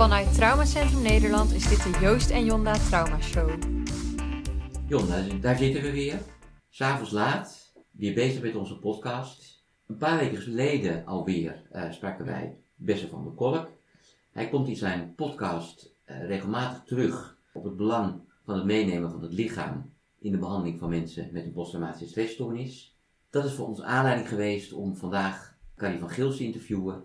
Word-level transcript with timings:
Vanuit 0.00 0.34
Traumacentrum 0.34 1.02
Nederland 1.02 1.52
is 1.52 1.68
dit 1.68 1.82
de 1.82 1.98
Joost 2.00 2.30
en 2.30 2.44
Jonda 2.44 2.72
Trauma 2.72 3.20
Show. 3.20 3.50
Jonda, 4.86 5.22
daar 5.40 5.56
zitten 5.56 5.82
we 5.82 5.92
weer. 5.92 6.18
S'avonds 6.68 7.10
laat, 7.10 7.72
weer 7.90 8.14
bezig 8.14 8.42
met 8.42 8.54
onze 8.56 8.78
podcast. 8.78 9.64
Een 9.86 9.96
paar 9.96 10.18
weken 10.18 10.38
geleden 10.38 11.06
alweer 11.06 11.62
uh, 11.72 11.92
spraken 11.92 12.24
wij 12.24 12.58
Besse 12.74 13.08
van 13.08 13.24
der 13.24 13.32
Kolk. 13.32 13.68
Hij 14.32 14.48
komt 14.48 14.68
in 14.68 14.76
zijn 14.76 15.14
podcast 15.14 15.94
uh, 16.06 16.26
regelmatig 16.26 16.82
terug 16.84 17.38
op 17.52 17.64
het 17.64 17.76
belang 17.76 18.20
van 18.44 18.54
het 18.54 18.64
meenemen 18.64 19.10
van 19.10 19.22
het 19.22 19.32
lichaam 19.32 19.92
in 20.18 20.32
de 20.32 20.38
behandeling 20.38 20.78
van 20.78 20.88
mensen 20.88 21.28
met 21.32 21.44
een 21.44 21.52
posttraumatische 21.52 22.08
stressstoornis. 22.08 22.96
Dat 23.30 23.44
is 23.44 23.52
voor 23.52 23.66
ons 23.66 23.82
aanleiding 23.82 24.28
geweest 24.28 24.72
om 24.72 24.96
vandaag 24.96 25.58
Carrie 25.76 25.98
van 25.98 26.10
Gils 26.10 26.36
te 26.36 26.44
interviewen, 26.44 27.04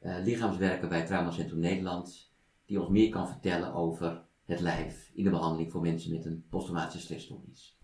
lichaamswerker 0.00 0.88
bij 0.88 1.04
Traumacentrum 1.04 1.58
Nederland, 1.58 2.32
die 2.66 2.80
ons 2.80 2.88
meer 2.88 3.10
kan 3.10 3.28
vertellen 3.28 3.74
over 3.74 4.24
het 4.44 4.60
lijf 4.60 5.10
in 5.14 5.24
de 5.24 5.30
behandeling 5.30 5.70
voor 5.70 5.80
mensen 5.80 6.12
met 6.12 6.24
een 6.24 6.44
posttraumatische 6.50 7.00
stressstoornis. 7.00 7.78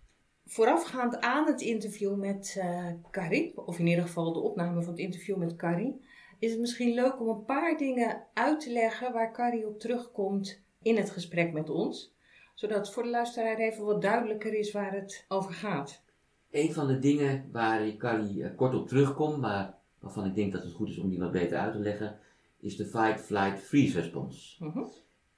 Voorafgaand 0.45 1.21
aan 1.21 1.45
het 1.45 1.61
interview 1.61 2.15
met 2.15 2.55
uh, 2.57 2.87
Carrie, 3.11 3.57
of 3.57 3.79
in 3.79 3.87
ieder 3.87 4.03
geval 4.03 4.33
de 4.33 4.39
opname 4.39 4.81
van 4.81 4.91
het 4.91 5.01
interview 5.01 5.37
met 5.37 5.55
Carrie, 5.55 6.05
is 6.39 6.51
het 6.51 6.59
misschien 6.59 6.93
leuk 6.93 7.21
om 7.21 7.27
een 7.27 7.45
paar 7.45 7.77
dingen 7.77 8.23
uit 8.33 8.59
te 8.59 8.71
leggen 8.71 9.13
waar 9.13 9.33
Carrie 9.33 9.67
op 9.67 9.79
terugkomt 9.79 10.63
in 10.81 10.97
het 10.97 11.09
gesprek 11.09 11.53
met 11.53 11.69
ons 11.69 12.15
zodat 12.55 12.93
voor 12.93 13.03
de 13.03 13.09
luisteraar 13.09 13.57
even 13.57 13.85
wat 13.85 14.01
duidelijker 14.01 14.53
is 14.53 14.71
waar 14.71 14.93
het 14.93 15.25
over 15.27 15.53
gaat. 15.53 16.03
Een 16.51 16.73
van 16.73 16.87
de 16.87 16.99
dingen 16.99 17.49
waar 17.51 17.85
ik 17.85 17.97
Carrie 17.97 18.37
uh, 18.37 18.55
kort 18.55 18.75
op 18.75 18.87
terugkom, 18.87 19.39
maar 19.39 19.77
waarvan 20.05 20.25
ik 20.25 20.35
denk 20.35 20.51
dat 20.51 20.63
het 20.63 20.73
goed 20.73 20.89
is 20.89 20.97
om 20.97 21.09
die 21.09 21.19
wat 21.19 21.31
beter 21.31 21.57
uit 21.57 21.73
te 21.73 21.79
leggen, 21.79 22.19
is 22.59 22.75
de 22.75 22.85
fight, 22.85 23.21
flight, 23.21 23.59
freeze 23.59 23.99
respons. 23.99 24.59
Uh 24.61 24.77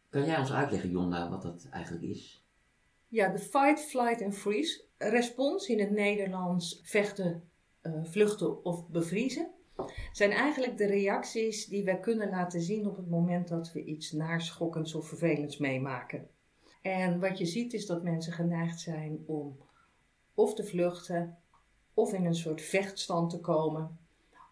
Kan 0.10 0.26
jij 0.26 0.40
ons 0.40 0.52
uitleggen, 0.52 0.90
Jonna, 0.90 1.30
wat 1.30 1.42
dat 1.42 1.68
eigenlijk 1.72 2.04
is? 2.04 2.46
Ja, 3.08 3.30
de 3.30 3.40
fight, 3.40 3.80
flight 3.80 4.22
en 4.22 4.34
freeze 4.34 4.84
respons 4.98 5.68
in 5.68 5.80
het 5.80 5.92
Nederlands 5.92 6.80
vechten, 6.84 7.44
uh, 7.82 8.04
vluchten 8.04 8.66
of 8.66 8.88
bevriezen 8.88 9.52
zijn 10.12 10.32
eigenlijk 10.32 10.78
de 10.78 10.86
reacties 10.86 11.66
die 11.66 11.84
wij 11.84 12.00
kunnen 12.00 12.30
laten 12.30 12.62
zien 12.62 12.88
op 12.88 12.98
het 12.98 13.10
moment 13.10 13.48
dat 13.48 13.72
we 13.72 13.84
iets 13.84 14.12
naarschokkends 14.12 14.96
of 14.96 15.08
vervelends 15.08 15.58
meemaken. 15.58 16.28
En 16.82 17.20
wat 17.20 17.38
je 17.38 17.46
ziet 17.46 17.74
is 17.74 17.86
dat 17.86 18.04
mensen 18.04 18.34
geneigd 18.34 18.80
zijn 18.80 19.24
om 19.26 19.58
of 20.34 20.54
te 20.54 20.64
vluchten, 20.64 21.38
of 21.94 22.14
in 22.14 22.26
een 22.26 22.36
soort 22.36 22.62
vechtstand 22.62 23.30
te 23.30 23.40
komen, 23.40 23.98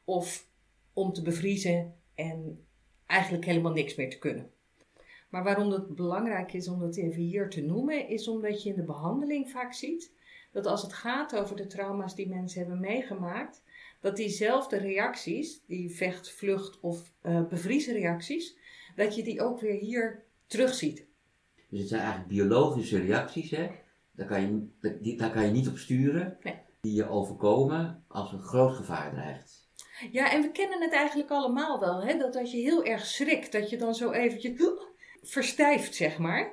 of 0.05 0.49
om 0.93 1.13
te 1.13 1.21
bevriezen 1.21 1.95
en 2.13 2.65
eigenlijk 3.05 3.45
helemaal 3.45 3.71
niks 3.71 3.95
meer 3.95 4.09
te 4.09 4.19
kunnen. 4.19 4.49
Maar 5.29 5.43
waarom 5.43 5.71
het 5.71 5.95
belangrijk 5.95 6.53
is 6.53 6.67
om 6.67 6.79
dat 6.79 6.97
even 6.97 7.21
hier 7.21 7.49
te 7.49 7.61
noemen, 7.61 8.07
is 8.07 8.27
omdat 8.27 8.63
je 8.63 8.69
in 8.69 8.75
de 8.75 8.83
behandeling 8.83 9.49
vaak 9.49 9.73
ziet 9.73 10.13
dat 10.51 10.65
als 10.65 10.81
het 10.81 10.93
gaat 10.93 11.35
over 11.35 11.55
de 11.55 11.67
trauma's 11.67 12.15
die 12.15 12.29
mensen 12.29 12.59
hebben 12.59 12.79
meegemaakt, 12.79 13.63
dat 14.01 14.15
diezelfde 14.15 14.77
reacties, 14.77 15.65
die 15.65 15.95
vecht, 15.95 16.31
vlucht 16.31 16.79
of 16.79 17.11
uh, 17.23 17.41
reacties, 17.85 18.57
dat 18.95 19.15
je 19.15 19.23
die 19.23 19.41
ook 19.41 19.59
weer 19.59 19.79
hier 19.79 20.23
terugziet. 20.47 21.07
Dus 21.69 21.79
het 21.79 21.89
zijn 21.89 22.01
eigenlijk 22.01 22.31
biologische 22.31 22.99
reacties, 22.99 23.51
hè? 23.51 23.69
Daar, 24.11 24.27
kan 24.27 24.71
je, 24.81 25.15
daar 25.15 25.31
kan 25.31 25.45
je 25.45 25.51
niet 25.51 25.67
op 25.67 25.77
sturen, 25.77 26.37
nee. 26.43 26.55
die 26.81 26.93
je 26.93 27.09
overkomen 27.09 28.03
als 28.07 28.31
een 28.31 28.41
groot 28.41 28.75
gevaar 28.75 29.11
dreigt. 29.11 29.64
Ja, 30.11 30.31
en 30.31 30.41
we 30.41 30.51
kennen 30.51 30.81
het 30.81 30.93
eigenlijk 30.93 31.29
allemaal 31.29 31.79
wel, 31.79 32.03
hè? 32.03 32.17
dat 32.17 32.35
als 32.35 32.51
je 32.51 32.57
heel 32.57 32.83
erg 32.83 33.05
schrikt, 33.05 33.51
dat 33.51 33.69
je 33.69 33.77
dan 33.77 33.95
zo 33.95 34.11
eventjes 34.11 34.71
verstijft, 35.21 35.95
zeg 35.95 36.17
maar. 36.17 36.51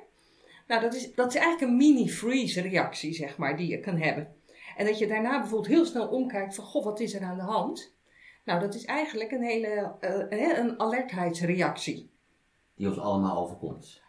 Nou, 0.67 0.81
dat 0.81 0.93
is, 0.93 1.13
dat 1.13 1.27
is 1.27 1.35
eigenlijk 1.35 1.71
een 1.71 1.77
mini-freeze 1.77 2.61
reactie, 2.61 3.13
zeg 3.13 3.37
maar, 3.37 3.57
die 3.57 3.67
je 3.67 3.79
kan 3.79 3.97
hebben. 3.97 4.35
En 4.77 4.85
dat 4.85 4.97
je 4.97 5.07
daarna 5.07 5.39
bijvoorbeeld 5.39 5.73
heel 5.73 5.85
snel 5.85 6.07
omkijkt 6.07 6.55
van, 6.55 6.63
goh, 6.63 6.83
wat 6.83 6.99
is 6.99 7.13
er 7.13 7.21
aan 7.21 7.37
de 7.37 7.43
hand? 7.43 7.95
Nou, 8.43 8.59
dat 8.59 8.75
is 8.75 8.85
eigenlijk 8.85 9.31
een 9.31 9.43
hele 9.43 9.95
uh, 10.29 10.57
een 10.57 10.79
alertheidsreactie. 10.79 12.11
Die 12.75 12.87
ons 12.87 12.99
allemaal 12.99 13.37
overkomt. 13.37 14.01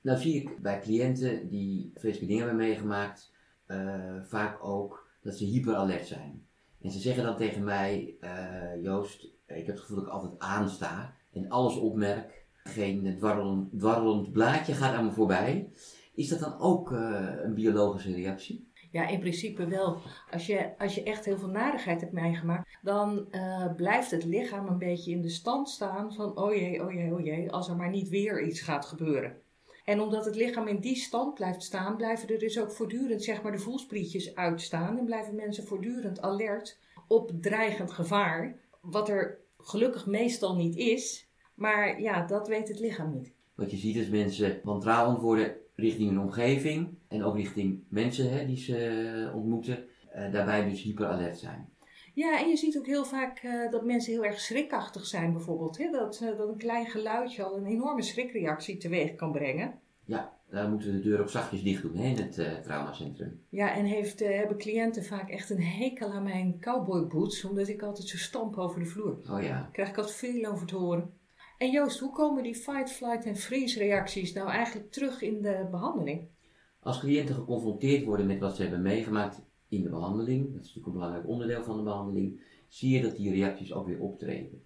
Nou 0.00 0.18
zie 0.18 0.42
ik 0.42 0.62
bij 0.62 0.80
cliënten 0.80 1.48
die 1.48 1.90
vreselijke 1.94 2.26
dingen 2.26 2.46
hebben 2.46 2.66
meegemaakt, 2.66 3.32
uh, 3.66 4.22
vaak 4.22 4.64
ook 4.64 5.08
dat 5.22 5.36
ze 5.36 5.44
hyperalert 5.44 6.06
zijn. 6.06 6.46
En 6.86 6.92
ze 6.92 6.98
zeggen 6.98 7.24
dan 7.24 7.36
tegen 7.36 7.64
mij, 7.64 8.16
uh, 8.20 8.82
Joost, 8.82 9.24
ik 9.46 9.66
heb 9.66 9.66
het 9.66 9.80
gevoel 9.80 9.96
dat 9.96 10.06
ik 10.06 10.12
altijd 10.12 10.38
aansta 10.38 11.14
en 11.32 11.48
alles 11.48 11.76
opmerk. 11.76 12.46
Geen 12.64 13.16
dwarrelend, 13.16 13.78
dwarrelend 13.78 14.32
blaadje 14.32 14.74
gaat 14.74 14.94
aan 14.94 15.04
me 15.04 15.10
voorbij. 15.10 15.70
Is 16.14 16.28
dat 16.28 16.40
dan 16.40 16.58
ook 16.58 16.90
uh, 16.90 17.30
een 17.42 17.54
biologische 17.54 18.14
reactie? 18.14 18.70
Ja, 18.90 19.08
in 19.08 19.18
principe 19.18 19.66
wel. 19.66 19.98
Als 20.30 20.46
je, 20.46 20.78
als 20.78 20.94
je 20.94 21.02
echt 21.02 21.24
heel 21.24 21.38
veel 21.38 21.48
narigheid 21.48 22.00
hebt 22.00 22.12
meegemaakt, 22.12 22.78
dan 22.82 23.26
uh, 23.30 23.74
blijft 23.74 24.10
het 24.10 24.24
lichaam 24.24 24.66
een 24.66 24.78
beetje 24.78 25.10
in 25.10 25.22
de 25.22 25.28
stand 25.28 25.68
staan 25.68 26.12
van 26.12 26.38
oh 26.38 26.54
jee, 26.54 26.84
oh 26.84 26.92
jee, 26.92 27.14
oh 27.14 27.24
jee, 27.24 27.52
als 27.52 27.68
er 27.68 27.76
maar 27.76 27.90
niet 27.90 28.08
weer 28.08 28.42
iets 28.42 28.60
gaat 28.60 28.86
gebeuren. 28.86 29.36
En 29.86 30.00
omdat 30.00 30.24
het 30.24 30.34
lichaam 30.34 30.66
in 30.66 30.80
die 30.80 30.96
stand 30.96 31.34
blijft 31.34 31.62
staan, 31.62 31.96
blijven 31.96 32.28
er 32.28 32.38
dus 32.38 32.60
ook 32.60 32.72
voortdurend 32.72 33.24
zeg 33.24 33.42
maar, 33.42 33.52
de 33.52 33.58
voelsprietjes 33.58 34.34
uitstaan. 34.34 34.98
En 34.98 35.04
blijven 35.04 35.34
mensen 35.34 35.66
voortdurend 35.66 36.22
alert 36.22 36.78
op 37.08 37.30
dreigend 37.40 37.92
gevaar. 37.92 38.56
Wat 38.80 39.08
er 39.08 39.38
gelukkig 39.58 40.06
meestal 40.06 40.56
niet 40.56 40.76
is. 40.76 41.28
Maar 41.54 42.00
ja, 42.00 42.26
dat 42.26 42.48
weet 42.48 42.68
het 42.68 42.80
lichaam 42.80 43.12
niet. 43.12 43.32
Wat 43.54 43.70
je 43.70 43.76
ziet 43.76 43.96
is 43.96 44.08
mensen 44.08 44.60
wantrouwend 44.62 45.20
worden 45.20 45.54
richting 45.74 46.08
hun 46.08 46.20
omgeving. 46.20 46.88
En 47.08 47.22
ook 47.22 47.36
richting 47.36 47.84
mensen 47.88 48.30
hè, 48.30 48.46
die 48.46 48.56
ze 48.56 48.76
eh, 48.76 49.36
ontmoeten. 49.36 49.84
Uh, 50.16 50.32
daarbij 50.32 50.68
dus 50.68 50.82
hyperalert 50.82 51.38
zijn. 51.38 51.68
Ja, 52.16 52.40
en 52.40 52.48
je 52.48 52.56
ziet 52.56 52.78
ook 52.78 52.86
heel 52.86 53.04
vaak 53.04 53.42
uh, 53.42 53.70
dat 53.70 53.84
mensen 53.84 54.12
heel 54.12 54.24
erg 54.24 54.40
schrikachtig 54.40 55.06
zijn 55.06 55.32
bijvoorbeeld. 55.32 55.78
Hè? 55.78 55.90
Dat, 55.90 56.20
uh, 56.22 56.36
dat 56.36 56.48
een 56.48 56.56
klein 56.56 56.86
geluidje 56.86 57.42
al 57.42 57.56
een 57.56 57.66
enorme 57.66 58.02
schrikreactie 58.02 58.76
teweeg 58.76 59.14
kan 59.14 59.32
brengen. 59.32 59.80
Ja, 60.04 60.38
daar 60.50 60.68
moeten 60.68 60.88
we 60.88 60.96
de 60.96 61.02
deur 61.02 61.20
ook 61.20 61.28
zachtjes 61.28 61.62
dicht 61.62 61.82
doen 61.82 61.96
hè, 61.96 62.08
in 62.08 62.16
het 62.16 62.38
uh, 62.38 62.54
traumacentrum. 62.54 63.40
Ja, 63.48 63.74
en 63.74 63.84
heeft, 63.84 64.18
hebben 64.18 64.58
cliënten 64.58 65.04
vaak 65.04 65.30
echt 65.30 65.50
een 65.50 65.62
hekel 65.62 66.12
aan 66.12 66.22
mijn 66.22 66.60
cowboy 66.60 67.06
boots, 67.06 67.44
omdat 67.44 67.68
ik 67.68 67.82
altijd 67.82 68.08
zo 68.08 68.16
stamp 68.16 68.56
over 68.56 68.80
de 68.80 68.86
vloer. 68.86 69.18
Oh 69.30 69.42
ja. 69.42 69.68
Krijg 69.72 69.88
ik 69.88 69.96
altijd 69.96 70.16
veel 70.16 70.50
over 70.50 70.66
te 70.66 70.76
horen. 70.76 71.14
En 71.58 71.70
Joost, 71.70 71.98
hoe 71.98 72.12
komen 72.12 72.42
die 72.42 72.54
fight, 72.54 72.90
flight 72.90 73.24
en 73.24 73.36
freeze 73.36 73.78
reacties 73.78 74.32
nou 74.32 74.48
eigenlijk 74.48 74.92
terug 74.92 75.22
in 75.22 75.42
de 75.42 75.68
behandeling? 75.70 76.28
Als 76.80 77.00
cliënten 77.00 77.34
geconfronteerd 77.34 78.04
worden 78.04 78.26
met 78.26 78.38
wat 78.38 78.56
ze 78.56 78.62
hebben 78.62 78.82
meegemaakt 78.82 79.45
in 79.68 79.82
de 79.82 79.88
behandeling, 79.88 80.44
dat 80.44 80.64
is 80.64 80.74
natuurlijk 80.74 80.86
een 80.86 80.92
belangrijk 80.92 81.28
onderdeel 81.28 81.64
van 81.64 81.76
de 81.76 81.82
behandeling, 81.82 82.40
zie 82.68 82.96
je 82.96 83.02
dat 83.02 83.16
die 83.16 83.30
reacties 83.30 83.72
ook 83.72 83.86
weer 83.86 84.00
optreden. 84.00 84.62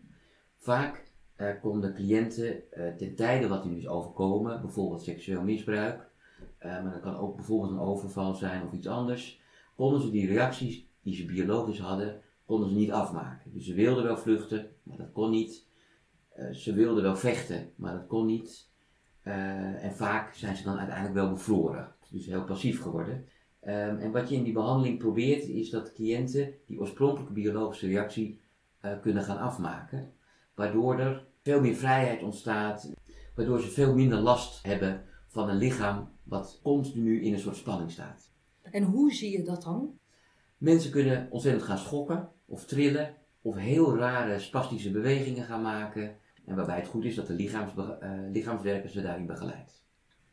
Vaak 0.56 1.08
uh, 1.36 1.48
komen 1.62 1.80
de 1.80 1.92
cliënten 1.92 2.62
uh, 2.78 2.88
ten 2.96 3.14
tijde 3.14 3.48
wat 3.48 3.64
hun 3.64 3.76
is 3.76 3.88
overkomen, 3.88 4.60
bijvoorbeeld 4.60 5.02
seksueel 5.02 5.42
misbruik, 5.42 6.10
uh, 6.62 6.82
maar 6.82 6.92
dat 6.92 7.00
kan 7.00 7.16
ook 7.16 7.36
bijvoorbeeld 7.36 7.72
een 7.72 7.78
overval 7.78 8.34
zijn 8.34 8.66
of 8.66 8.72
iets 8.72 8.86
anders, 8.86 9.40
konden 9.76 10.00
ze 10.00 10.10
die 10.10 10.26
reacties 10.26 10.86
die 11.02 11.14
ze 11.14 11.24
biologisch 11.24 11.78
hadden, 11.78 12.20
konden 12.44 12.68
ze 12.68 12.74
niet 12.74 12.92
afmaken. 12.92 13.52
Dus 13.52 13.64
ze 13.64 13.74
wilden 13.74 14.04
wel 14.04 14.16
vluchten, 14.16 14.70
maar 14.82 14.96
dat 14.96 15.12
kon 15.12 15.30
niet. 15.30 15.68
ze 16.52 16.72
wilden 16.72 17.02
wel 17.02 17.16
vechten, 17.16 17.70
maar 17.76 17.92
dat 17.92 18.06
kon 18.06 18.26
niet. 18.26 18.68
en 19.22 19.92
vaak 19.94 20.34
zijn 20.34 20.56
ze 20.56 20.64
dan 20.64 20.78
uiteindelijk 20.78 21.14
wel 21.14 21.30
bevroren, 21.30 21.94
dus 22.10 22.26
heel 22.26 22.44
passief 22.44 22.82
geworden. 22.82 23.28
Um, 23.62 23.98
en 23.98 24.12
wat 24.12 24.28
je 24.28 24.34
in 24.34 24.42
die 24.42 24.52
behandeling 24.52 24.98
probeert, 24.98 25.42
is 25.42 25.70
dat 25.70 25.92
cliënten 25.92 26.54
die 26.66 26.80
oorspronkelijke 26.80 27.32
biologische 27.32 27.86
reactie 27.86 28.40
uh, 28.84 29.00
kunnen 29.00 29.22
gaan 29.22 29.38
afmaken. 29.38 30.12
Waardoor 30.54 30.98
er 30.98 31.26
veel 31.42 31.60
meer 31.60 31.74
vrijheid 31.74 32.22
ontstaat, 32.22 32.92
waardoor 33.34 33.60
ze 33.60 33.68
veel 33.68 33.94
minder 33.94 34.18
last 34.18 34.62
hebben 34.66 35.04
van 35.26 35.48
een 35.48 35.56
lichaam 35.56 36.08
wat 36.22 36.60
continu 36.62 37.22
in 37.22 37.32
een 37.32 37.38
soort 37.38 37.56
spanning 37.56 37.90
staat. 37.90 38.30
En 38.62 38.82
hoe 38.82 39.12
zie 39.12 39.30
je 39.38 39.42
dat 39.42 39.62
dan? 39.62 39.98
Mensen 40.58 40.90
kunnen 40.90 41.28
ontzettend 41.30 41.64
gaan 41.64 41.78
schokken 41.78 42.28
of 42.46 42.64
trillen 42.64 43.14
of 43.42 43.56
heel 43.56 43.96
rare 43.96 44.38
spastische 44.38 44.90
bewegingen 44.90 45.44
gaan 45.44 45.62
maken. 45.62 46.16
En 46.46 46.56
waarbij 46.56 46.76
het 46.76 46.88
goed 46.88 47.04
is 47.04 47.14
dat 47.14 47.26
de 47.26 47.32
lichaams, 47.32 47.72
uh, 47.76 48.10
lichaamswerker 48.32 48.90
ze 48.90 49.02
daarin 49.02 49.26
begeleidt. 49.26 49.79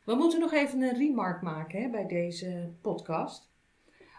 We 0.08 0.14
moeten 0.14 0.40
nog 0.40 0.52
even 0.52 0.82
een 0.82 0.96
remark 0.96 1.42
maken 1.42 1.82
hè, 1.82 1.88
bij 1.88 2.06
deze 2.06 2.70
podcast. 2.80 3.50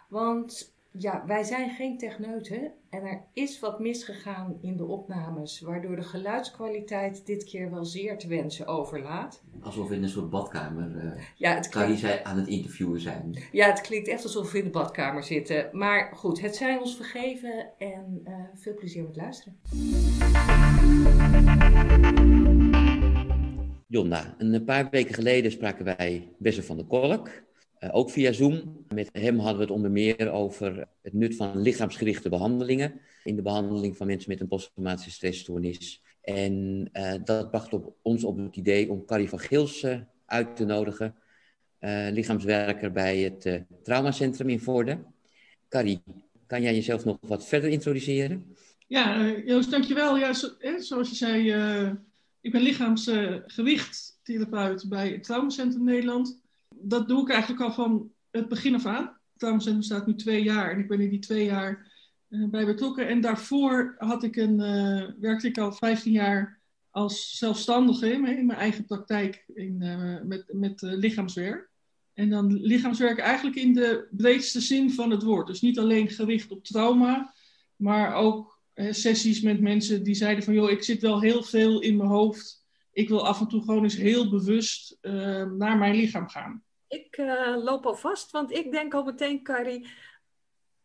Want 0.09 0.73
ja, 0.91 1.23
wij 1.25 1.43
zijn 1.43 1.69
geen 1.69 1.97
techneuten 1.97 2.71
en 2.89 3.03
er 3.03 3.23
is 3.33 3.59
wat 3.59 3.79
misgegaan 3.79 4.57
in 4.61 4.77
de 4.77 4.85
opnames, 4.85 5.61
waardoor 5.61 5.95
de 5.95 6.03
geluidskwaliteit 6.03 7.25
dit 7.25 7.43
keer 7.43 7.71
wel 7.71 7.85
zeer 7.85 8.17
te 8.17 8.27
wensen 8.27 8.67
overlaat. 8.67 9.43
Alsof 9.61 9.87
we 9.87 9.95
in 9.95 10.03
een 10.03 10.09
soort 10.09 10.29
badkamer 10.29 10.95
uh, 10.95 11.11
ja, 11.35 11.53
het 11.53 11.69
klinkt... 11.69 12.23
aan 12.23 12.37
het 12.37 12.47
interviewen 12.47 12.99
zijn. 12.99 13.35
Ja, 13.51 13.67
het 13.67 13.81
klinkt 13.81 14.07
echt 14.07 14.23
alsof 14.23 14.51
we 14.51 14.57
in 14.57 14.63
de 14.63 14.69
badkamer 14.69 15.23
zitten. 15.23 15.69
Maar 15.71 16.11
goed, 16.15 16.41
het 16.41 16.55
zijn 16.55 16.79
ons 16.79 16.95
vergeven 16.95 17.69
en 17.77 18.21
uh, 18.27 18.33
veel 18.53 18.73
plezier 18.73 19.03
met 19.03 19.15
luisteren. 19.15 19.57
Jonna, 23.91 24.35
een 24.37 24.63
paar 24.63 24.89
weken 24.89 25.13
geleden 25.13 25.51
spraken 25.51 25.85
wij 25.85 26.35
Besse 26.37 26.63
van 26.63 26.77
der 26.77 26.85
Kolk, 26.85 27.29
uh, 27.79 27.89
ook 27.91 28.09
via 28.09 28.31
Zoom. 28.31 28.85
Met 28.93 29.09
hem 29.11 29.37
hadden 29.39 29.57
we 29.57 29.61
het 29.61 29.71
onder 29.71 29.91
meer 29.91 30.31
over 30.31 30.87
het 31.01 31.13
nut 31.13 31.35
van 31.35 31.61
lichaamsgerichte 31.61 32.29
behandelingen 32.29 33.01
in 33.23 33.35
de 33.35 33.41
behandeling 33.41 33.97
van 33.97 34.07
mensen 34.07 34.29
met 34.29 34.39
een 34.39 34.47
posttraumatische 34.47 35.11
stressstoornis. 35.11 36.03
En 36.21 36.89
uh, 36.93 37.13
dat 37.23 37.49
bracht 37.51 37.73
op 37.73 37.95
ons 38.01 38.23
op 38.23 38.37
het 38.37 38.55
idee 38.55 38.89
om 38.89 39.05
Carrie 39.05 39.29
van 39.29 39.39
Gils 39.39 39.83
uh, 39.83 39.99
uit 40.25 40.55
te 40.55 40.65
nodigen, 40.65 41.15
lichaamswerker 42.11 42.91
bij 42.91 43.19
het 43.19 43.63
traumacentrum 43.83 44.49
in 44.49 44.59
Voorde. 44.59 44.97
Carrie, 45.69 46.01
kan 46.47 46.61
jij 46.61 46.73
jezelf 46.73 47.05
nog 47.05 47.17
wat 47.21 47.47
verder 47.47 47.69
introduceren? 47.69 48.55
Ja, 48.87 49.35
Joost, 49.45 49.71
dankjewel. 49.71 50.17
Ja, 50.17 50.33
zo, 50.33 50.47
zoals 50.77 51.09
je 51.09 51.15
zei, 51.15 51.53
ik 52.41 52.51
ben 52.51 52.61
lichaamsgewichttherapeut 52.61 54.89
bij 54.89 55.09
het 55.09 55.23
Traumacentrum 55.23 55.83
Nederland. 55.83 56.41
Dat 56.75 57.07
doe 57.07 57.21
ik 57.21 57.29
eigenlijk 57.29 57.61
al 57.61 57.71
van 57.71 58.11
het 58.31 58.47
begin 58.47 58.75
af 58.75 58.85
aan. 58.85 59.03
Het 59.03 59.13
Traumacentrum 59.37 59.83
staat 59.83 60.07
nu 60.07 60.15
twee 60.15 60.43
jaar 60.43 60.71
en 60.71 60.79
ik 60.79 60.87
ben 60.87 61.01
in 61.01 61.09
die 61.09 61.19
twee 61.19 61.45
jaar 61.45 61.91
uh, 62.29 62.49
bij 62.49 62.65
betrokken. 62.65 63.07
En 63.07 63.21
daarvoor 63.21 63.95
had 63.97 64.23
ik 64.23 64.35
een, 64.35 64.59
uh, 64.59 65.03
werkte 65.19 65.47
ik 65.47 65.57
al 65.57 65.71
15 65.71 66.11
jaar 66.11 66.59
als 66.89 67.37
zelfstandige 67.37 68.11
in 68.11 68.21
mijn 68.21 68.51
eigen 68.51 68.85
praktijk 68.85 69.43
in, 69.53 69.81
uh, 69.81 70.21
met, 70.21 70.53
met 70.53 70.81
lichaamswerk. 70.81 71.69
En 72.13 72.29
dan 72.29 72.53
lichaamswerk 72.53 73.19
eigenlijk 73.19 73.55
in 73.55 73.73
de 73.73 74.07
breedste 74.11 74.61
zin 74.61 74.91
van 74.91 75.11
het 75.11 75.23
woord. 75.23 75.47
Dus 75.47 75.61
niet 75.61 75.79
alleen 75.79 76.09
gericht 76.09 76.51
op 76.51 76.63
trauma, 76.63 77.33
maar 77.75 78.13
ook 78.13 78.58
sessies 78.89 79.41
met 79.41 79.59
mensen 79.61 80.03
die 80.03 80.15
zeiden 80.15 80.43
van 80.43 80.53
joh, 80.53 80.69
ik 80.69 80.83
zit 80.83 81.01
wel 81.01 81.21
heel 81.21 81.43
veel 81.43 81.81
in 81.81 81.97
mijn 81.97 82.09
hoofd. 82.09 82.65
Ik 82.91 83.09
wil 83.09 83.27
af 83.27 83.39
en 83.39 83.47
toe 83.47 83.61
gewoon 83.61 83.83
eens 83.83 83.95
heel 83.95 84.29
bewust 84.29 84.97
uh, 85.01 85.13
naar 85.45 85.77
mijn 85.77 85.95
lichaam 85.95 86.29
gaan. 86.29 86.63
Ik 86.87 87.17
uh, 87.17 87.63
loop 87.63 87.85
al 87.85 87.95
vast, 87.95 88.31
want 88.31 88.51
ik 88.51 88.71
denk 88.71 88.93
al 88.93 89.03
meteen, 89.03 89.43
Carrie, 89.43 89.87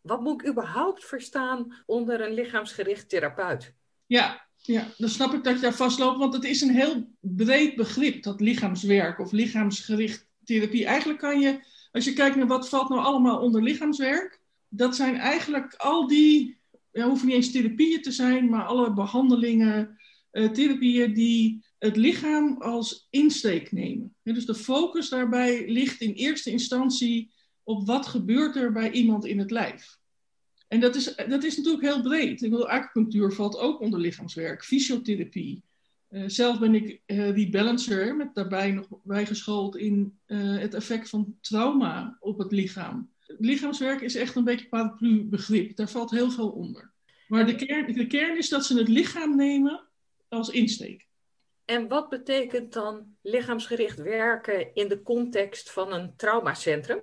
wat 0.01 0.21
moet 0.21 0.43
ik 0.43 0.49
überhaupt 0.49 1.05
verstaan 1.05 1.83
onder 1.87 2.21
een 2.21 2.35
lichaamsgericht 2.35 3.09
therapeut? 3.09 3.75
Ja, 4.07 4.47
ja, 4.57 4.87
dan 4.97 5.09
snap 5.09 5.33
ik 5.33 5.45
dat 5.45 5.55
je 5.55 5.61
daar 5.61 5.75
vastloopt, 5.75 6.19
want 6.19 6.35
het 6.35 6.45
is 6.45 6.61
een 6.61 6.75
heel 6.75 7.09
breed 7.21 7.77
begrip, 7.77 8.23
dat 8.23 8.41
lichaamswerk 8.41 9.19
of 9.19 9.33
lichaamsgericht 9.33 10.27
therapie. 10.45 10.85
Eigenlijk 10.85 11.19
kan 11.19 11.41
je, 11.41 11.61
als 11.93 12.05
je 12.05 12.13
kijkt 12.13 12.37
naar 12.37 12.47
wat 12.47 12.69
valt 12.69 12.89
nou 12.89 13.01
allemaal 13.01 13.41
onder 13.41 13.63
lichaamswerk, 13.63 14.41
dat 14.69 14.97
zijn 14.97 15.17
eigenlijk 15.17 15.75
al 15.75 16.07
die 16.07 16.59
ja, 16.95 17.09
hoeven 17.09 17.27
niet 17.27 17.37
eens 17.37 17.51
therapieën 17.51 18.03
te 18.03 18.13
zijn, 18.13 18.49
maar 18.49 18.65
alle 18.65 18.93
behandelingen, 18.93 19.99
uh, 20.33 20.51
therapieën 20.51 21.13
die 21.13 21.65
het 21.79 21.97
lichaam 21.97 22.63
als 22.63 23.07
insteek 23.11 23.73
nemen. 23.73 24.15
dus 24.23 24.47
de 24.47 24.55
focus 24.55 25.09
daarbij 25.09 25.71
ligt 25.71 26.01
in 26.01 26.13
eerste 26.13 26.51
instantie 26.51 27.33
op 27.63 27.87
wat 27.87 28.07
gebeurt 28.07 28.57
er 28.57 28.73
bij 28.73 28.91
iemand 28.91 29.25
in 29.25 29.39
het 29.39 29.51
lijf. 29.51 29.99
En 30.69 30.81
dat 30.81 30.95
is, 30.95 31.15
dat 31.29 31.45
is 31.45 31.57
natuurlijk 31.57 31.85
heel 31.85 32.03
breed. 32.03 32.43
Ik 32.43 32.51
bedoel, 32.51 32.69
acupunctuur 32.69 33.33
valt 33.33 33.59
ook 33.59 33.81
onder 33.81 34.01
lichaamswerk, 34.01 34.65
fysiotherapie. 34.65 35.63
Uh, 36.11 36.25
zelf 36.27 36.59
ben 36.59 36.75
ik 36.75 37.01
uh, 37.07 37.31
rebalancer, 37.31 38.17
met 38.17 38.35
daarbij 38.35 38.71
nog 38.71 38.89
bijgeschoold 39.03 39.77
in 39.77 40.19
het 40.27 40.75
effect 40.75 41.09
van 41.09 41.37
trauma 41.41 42.17
op 42.21 42.39
het 42.39 42.53
lichaam 42.53 43.14
lichaamswerk 43.39 44.01
is 44.01 44.15
echt 44.15 44.37
een 44.37 44.45
beetje 44.45 44.69
paraplu 44.69 45.25
begrip. 45.25 45.77
Daar 45.77 45.89
valt 45.89 46.11
heel 46.11 46.31
veel 46.31 46.49
onder. 46.49 46.93
Maar 47.29 47.47
de 47.47 47.55
kern, 47.55 47.93
de 47.93 48.07
kern 48.07 48.37
is 48.37 48.49
dat 48.49 48.65
ze 48.65 48.79
het 48.79 48.89
lichaam 48.89 49.37
nemen 49.37 49.89
als 50.29 50.49
insteek. 50.49 51.07
En 51.65 51.89
wat 51.89 52.09
betekent 52.09 52.73
dan 52.73 53.17
lichaamsgericht 53.23 53.99
werken 53.99 54.75
in 54.75 54.89
de 54.89 55.03
context 55.03 55.71
van 55.71 55.93
een 55.93 56.17
traumacentrum? 56.17 57.01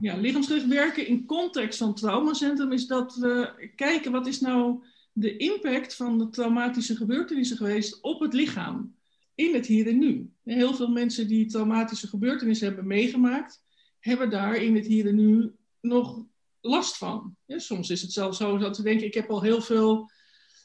Ja, 0.00 0.16
lichaamsgericht 0.16 0.66
werken 0.66 1.06
in 1.06 1.26
context 1.26 1.78
van 1.78 1.94
traumacentrum 1.94 2.72
is 2.72 2.86
dat 2.86 3.14
we 3.14 3.70
kijken 3.76 4.12
wat 4.12 4.26
is 4.26 4.40
nou 4.40 4.84
de 5.12 5.36
impact 5.36 5.94
van 5.94 6.18
de 6.18 6.28
traumatische 6.28 6.96
gebeurtenissen 6.96 7.56
geweest 7.56 8.02
op 8.02 8.20
het 8.20 8.32
lichaam 8.32 8.94
in 9.34 9.54
het 9.54 9.66
hier 9.66 9.86
en 9.86 9.98
nu. 9.98 10.30
Heel 10.44 10.74
veel 10.74 10.88
mensen 10.88 11.28
die 11.28 11.46
traumatische 11.46 12.08
gebeurtenissen 12.08 12.66
hebben 12.66 12.86
meegemaakt, 12.86 13.64
hebben 14.00 14.30
daar 14.30 14.56
in 14.56 14.74
het 14.74 14.86
hier 14.86 15.06
en 15.06 15.14
nu 15.14 15.52
nog 15.84 16.24
last 16.60 16.96
van. 16.96 17.36
Ja, 17.44 17.58
soms 17.58 17.90
is 17.90 18.02
het 18.02 18.12
zelfs 18.12 18.38
zo 18.38 18.58
dat 18.58 18.76
we 18.76 18.82
denken, 18.82 19.06
ik 19.06 19.14
heb 19.14 19.30
al 19.30 19.42
heel 19.42 19.62
veel 19.62 20.10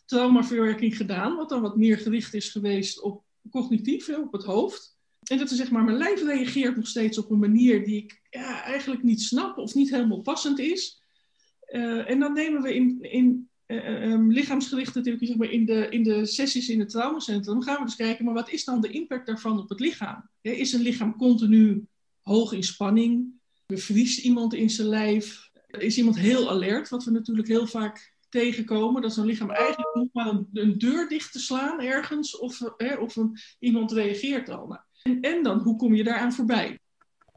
traumaverwerking 0.06 0.98
gedaan, 0.98 1.36
wat 1.36 1.50
dan 1.50 1.62
wat 1.62 1.77
meer 1.77 1.98
gericht 1.98 2.33
is 2.33 2.50
geweest 2.50 3.01
op 3.01 3.24
cognitief, 3.50 4.10
op 4.10 4.31
het 4.31 4.44
hoofd. 4.44 4.98
En 5.24 5.38
dat 5.38 5.50
er 5.50 5.56
zeg 5.56 5.71
maar, 5.71 5.83
mijn 5.83 5.98
lijf 5.98 6.24
reageert 6.24 6.75
nog 6.75 6.88
steeds 6.88 7.18
op 7.18 7.31
een 7.31 7.39
manier 7.39 7.86
die 7.86 8.04
ik 8.04 8.21
ja, 8.30 8.63
eigenlijk 8.63 9.04
niet 9.04 9.21
snap 9.21 9.57
of 9.57 9.74
niet 9.74 9.89
helemaal 9.89 10.21
passend 10.21 10.60
is. 10.60 11.01
Uh, 11.68 12.10
en 12.10 12.19
dan 12.19 12.33
nemen 12.33 12.62
we 12.62 12.75
in, 12.75 12.98
in 13.01 13.50
uh, 13.68 14.12
um, 14.12 14.31
lichaamsgerichte 14.31 15.01
therapie, 15.01 15.27
zeg 15.27 15.38
maar, 15.38 15.50
in 15.50 15.66
de, 15.66 15.89
in 15.89 16.04
de 16.04 16.25
sessies 16.25 16.69
in 16.69 16.80
het 16.80 16.89
traumacentrum, 16.89 17.62
gaan 17.62 17.77
we 17.77 17.86
dus 17.86 17.95
kijken, 17.95 18.25
maar 18.25 18.33
wat 18.33 18.51
is 18.51 18.63
dan 18.63 18.81
de 18.81 18.89
impact 18.89 19.25
daarvan 19.25 19.60
op 19.60 19.69
het 19.69 19.80
lichaam? 19.80 20.30
Is 20.42 20.74
een 20.74 20.81
lichaam 20.81 21.16
continu 21.18 21.86
hoog 22.21 22.51
in 22.51 22.63
spanning? 22.63 23.38
Bevriest 23.74 24.19
iemand 24.19 24.54
in 24.54 24.69
zijn 24.69 24.88
lijf? 24.88 25.50
Is 25.68 25.98
iemand 25.98 26.19
heel 26.19 26.50
alert, 26.50 26.89
wat 26.89 27.04
we 27.04 27.12
natuurlijk 27.12 27.48
heel 27.48 27.68
vaak 27.68 28.13
tegenkomen? 28.30 29.01
Dat 29.01 29.13
zo'n 29.13 29.25
lichaam 29.25 29.51
eigenlijk 29.51 29.95
nog 29.95 30.07
maar 30.13 30.27
een, 30.27 30.48
een, 30.54 30.77
deur 30.77 31.07
dicht 31.07 31.31
te 31.31 31.39
slaan 31.39 31.81
ergens, 31.81 32.38
of, 32.38 32.60
hè, 32.77 32.95
of 32.95 33.16
iemand 33.60 33.92
reageert 33.92 34.50
al. 34.50 34.80
En, 35.04 35.21
en 35.21 35.44
dan, 35.44 35.60
hoe 35.60 35.75
kom 35.75 35.95
je 35.95 36.04
daaraan 36.04 36.33
voorbij? 36.33 36.80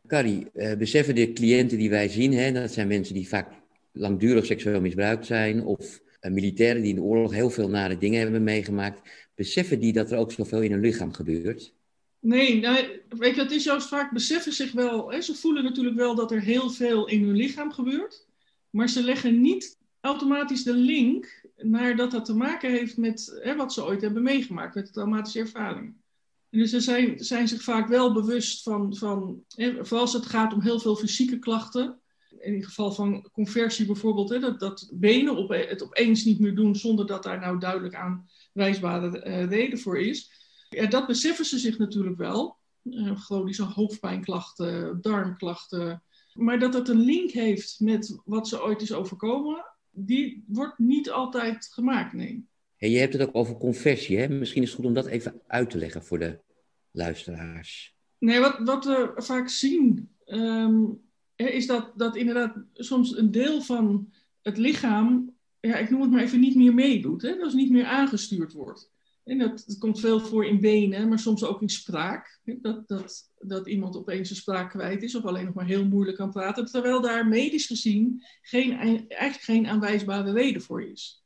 Carrie, 0.07 0.47
uh, 0.55 0.75
beseffen 0.75 1.15
de 1.15 1.33
cliënten 1.33 1.79
die 1.79 1.91
wij 1.91 2.09
zien, 2.09 2.33
hè, 2.33 2.53
dat 2.53 2.73
zijn 2.73 2.89
mensen 2.89 3.15
die 3.15 3.29
vaak 3.29 3.49
langdurig 3.93 4.47
seksueel 4.47 4.81
misbruikt 4.81 5.27
zijn, 5.27 5.65
of 5.65 6.01
uh, 6.21 6.33
militairen 6.33 6.83
die 6.83 6.91
in 6.91 6.97
de 6.97 7.03
oorlog 7.03 7.33
heel 7.33 7.51
veel 7.51 7.69
nare 7.69 7.99
dingen 7.99 8.21
hebben 8.21 8.43
meegemaakt, 8.43 9.01
beseffen 9.35 9.81
die 9.81 9.93
dat 9.93 10.11
er 10.11 10.19
ook 10.19 10.33
zoveel 10.33 10.63
in 10.63 10.71
hun 10.71 10.81
lichaam 10.81 11.13
gebeurt? 11.13 11.75
Nee, 12.23 12.61
nou, 12.61 13.01
weet 13.09 13.35
je, 13.35 13.41
het 13.41 13.51
is 13.51 13.65
juist 13.65 13.89
vaak 13.89 14.13
beseffen 14.13 14.53
zich 14.53 14.73
wel. 14.73 15.11
Hè, 15.11 15.21
ze 15.21 15.35
voelen 15.35 15.65
natuurlijk 15.65 15.97
wel 15.97 16.15
dat 16.15 16.31
er 16.31 16.41
heel 16.41 16.71
veel 16.71 17.09
in 17.09 17.25
hun 17.25 17.37
lichaam 17.37 17.73
gebeurt. 17.73 18.27
Maar 18.71 18.89
ze 18.89 19.03
leggen 19.03 19.41
niet 19.41 19.79
automatisch 20.01 20.63
de 20.63 20.75
link 20.75 21.45
naar 21.57 21.97
dat 21.97 22.11
dat 22.11 22.25
te 22.25 22.35
maken 22.35 22.71
heeft 22.71 22.97
met 22.97 23.39
hè, 23.43 23.57
wat 23.57 23.73
ze 23.73 23.85
ooit 23.85 24.01
hebben 24.01 24.23
meegemaakt, 24.23 24.75
met 24.75 24.87
de 24.87 24.93
traumatische 24.93 25.39
ervaring. 25.39 25.95
En 26.51 26.59
dus 26.59 26.71
ze 26.71 26.81
zijn, 27.17 27.49
zich 27.49 27.63
vaak 27.63 27.89
wel 27.89 28.13
bewust 28.13 28.63
van, 28.63 28.97
van 28.97 29.45
hè, 29.49 29.73
vooral 29.73 30.01
als 30.01 30.13
het 30.13 30.27
gaat 30.27 30.53
om 30.53 30.61
heel 30.61 30.81
veel 30.81 30.97
fysieke 30.97 31.39
klachten. 31.39 32.01
In 32.39 32.55
het 32.55 32.65
geval 32.65 32.93
van 32.93 33.29
conversie 33.33 33.87
bijvoorbeeld, 33.87 34.29
hè, 34.29 34.39
dat, 34.39 34.61
dat 34.61 34.91
benen 34.93 35.37
op, 35.37 35.49
het 35.49 35.83
opeens 35.83 36.25
niet 36.25 36.41
meer 36.41 36.55
doen 36.55 36.77
zonder 36.77 37.07
dat 37.07 37.23
daar 37.23 37.41
nou 37.41 37.59
duidelijk 37.59 37.95
aanwijsbare 37.95 39.27
uh, 39.27 39.45
reden 39.45 39.79
voor 39.79 40.01
is 40.01 40.41
dat 40.89 41.07
beseffen 41.07 41.45
ze 41.45 41.59
zich 41.59 41.79
natuurlijk 41.79 42.17
wel. 42.17 42.57
Uh, 42.83 43.17
chronische 43.17 43.63
hoofdpijnklachten, 43.63 44.99
darmklachten. 45.01 46.03
Maar 46.33 46.59
dat 46.59 46.75
het 46.75 46.89
een 46.89 47.01
link 47.01 47.31
heeft 47.31 47.81
met 47.81 48.21
wat 48.25 48.49
ze 48.49 48.63
ooit 48.63 48.83
is 48.83 48.93
overkomen, 48.93 49.65
die 49.91 50.45
wordt 50.47 50.79
niet 50.79 51.11
altijd 51.11 51.69
gemaakt, 51.73 52.13
nee. 52.13 52.47
Hey, 52.77 52.91
je 52.91 52.99
hebt 52.99 53.13
het 53.13 53.23
ook 53.23 53.35
over 53.35 53.57
conversie, 53.57 54.19
hè? 54.19 54.29
Misschien 54.29 54.63
is 54.63 54.69
het 54.69 54.77
goed 54.77 54.87
om 54.87 54.95
dat 54.95 55.07
even 55.07 55.41
uit 55.47 55.71
te 55.71 55.79
leggen 55.79 56.05
voor 56.05 56.19
de 56.19 56.39
luisteraars. 56.91 57.97
Nee, 58.19 58.41
wat, 58.41 58.59
wat 58.59 58.85
we 58.85 59.13
vaak 59.15 59.49
zien, 59.49 60.11
um, 60.27 61.01
is 61.37 61.67
dat, 61.67 61.93
dat 61.97 62.17
inderdaad 62.17 62.57
soms 62.75 63.17
een 63.17 63.31
deel 63.31 63.61
van 63.63 64.13
het 64.43 64.57
lichaam, 64.57 65.35
ja, 65.61 65.77
ik 65.77 65.91
noem 65.91 66.01
het 66.01 66.11
maar 66.11 66.23
even, 66.23 66.41
niet 66.41 66.55
meer 66.55 66.75
meedoet. 66.75 67.23
Hè? 67.23 67.37
Dus 67.37 67.53
niet 67.53 67.71
meer 67.71 67.85
aangestuurd 67.85 68.53
wordt. 68.53 68.92
En 69.25 69.39
dat, 69.39 69.65
dat, 69.67 69.79
komt 69.79 70.01
veel 70.01 70.21
voor 70.21 70.47
in 70.47 70.61
benen, 70.61 71.09
maar 71.09 71.19
soms 71.19 71.45
ook 71.45 71.63
in 71.63 71.69
spraak. 71.69 72.41
Dat, 72.45 72.89
dat, 72.89 73.31
dat 73.39 73.67
iemand 73.67 73.97
opeens 73.97 74.29
zijn 74.29 74.41
spraak 74.41 74.71
kwijt 74.71 75.03
is 75.03 75.15
of 75.15 75.25
alleen 75.25 75.45
nog 75.45 75.55
maar 75.55 75.67
heel 75.67 75.85
moeilijk 75.85 76.17
kan 76.17 76.31
praten. 76.31 76.65
Terwijl 76.65 77.01
daar 77.01 77.27
medisch 77.27 77.67
gezien 77.67 78.25
geen, 78.43 78.79
eigenlijk 78.79 79.41
geen 79.45 79.67
aanwijsbare 79.67 80.33
reden 80.33 80.63
voor 80.63 80.83
is. 80.83 81.23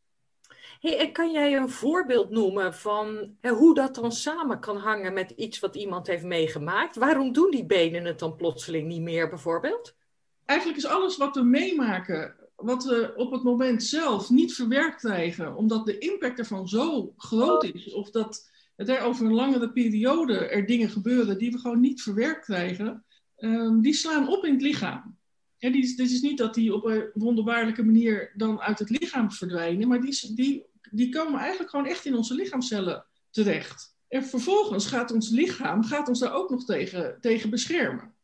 Hey, 0.80 0.98
en 0.98 1.12
kan 1.12 1.32
jij 1.32 1.56
een 1.56 1.70
voorbeeld 1.70 2.30
noemen 2.30 2.74
van 2.74 3.36
hè, 3.40 3.50
hoe 3.50 3.74
dat 3.74 3.94
dan 3.94 4.12
samen 4.12 4.60
kan 4.60 4.76
hangen 4.76 5.12
met 5.12 5.30
iets 5.30 5.58
wat 5.58 5.76
iemand 5.76 6.06
heeft 6.06 6.24
meegemaakt? 6.24 6.96
Waarom 6.96 7.32
doen 7.32 7.50
die 7.50 7.66
benen 7.66 8.04
het 8.04 8.18
dan 8.18 8.36
plotseling 8.36 8.88
niet 8.88 9.02
meer 9.02 9.28
bijvoorbeeld? 9.28 9.96
Eigenlijk 10.44 10.78
is 10.78 10.86
alles 10.86 11.16
wat 11.16 11.34
we 11.34 11.42
meemaken 11.42 12.45
wat 12.56 12.84
we 12.84 13.12
op 13.16 13.32
het 13.32 13.42
moment 13.42 13.82
zelf 13.82 14.30
niet 14.30 14.54
verwerkt 14.54 15.00
krijgen, 15.00 15.56
omdat 15.56 15.86
de 15.86 15.98
impact 15.98 16.38
ervan 16.38 16.68
zo 16.68 17.12
groot 17.16 17.64
is, 17.64 17.92
of 17.92 18.10
dat 18.10 18.50
er 18.76 19.00
over 19.00 19.26
een 19.26 19.32
langere 19.32 19.72
periode 19.72 20.38
er 20.38 20.66
dingen 20.66 20.88
gebeuren 20.88 21.38
die 21.38 21.50
we 21.50 21.58
gewoon 21.58 21.80
niet 21.80 22.02
verwerkt 22.02 22.44
krijgen, 22.44 23.04
um, 23.38 23.82
die 23.82 23.94
slaan 23.94 24.28
op 24.28 24.44
in 24.44 24.52
het 24.52 24.62
lichaam. 24.62 25.18
En 25.58 25.72
die, 25.72 25.96
dit 25.96 26.10
is 26.10 26.20
niet 26.20 26.38
dat 26.38 26.54
die 26.54 26.74
op 26.74 26.84
een 26.84 27.10
wonderbaarlijke 27.14 27.84
manier 27.84 28.32
dan 28.36 28.60
uit 28.60 28.78
het 28.78 28.90
lichaam 28.90 29.32
verdwijnen, 29.32 29.88
maar 29.88 30.00
die, 30.00 30.34
die, 30.34 30.64
die 30.90 31.08
komen 31.08 31.40
eigenlijk 31.40 31.70
gewoon 31.70 31.86
echt 31.86 32.04
in 32.04 32.14
onze 32.14 32.34
lichaamcellen 32.34 33.06
terecht. 33.30 33.94
En 34.08 34.24
vervolgens 34.24 34.86
gaat 34.86 35.12
ons 35.12 35.28
lichaam 35.28 35.84
gaat 35.84 36.08
ons 36.08 36.18
daar 36.18 36.32
ook 36.32 36.50
nog 36.50 36.64
tegen, 36.64 37.18
tegen 37.20 37.50
beschermen. 37.50 38.15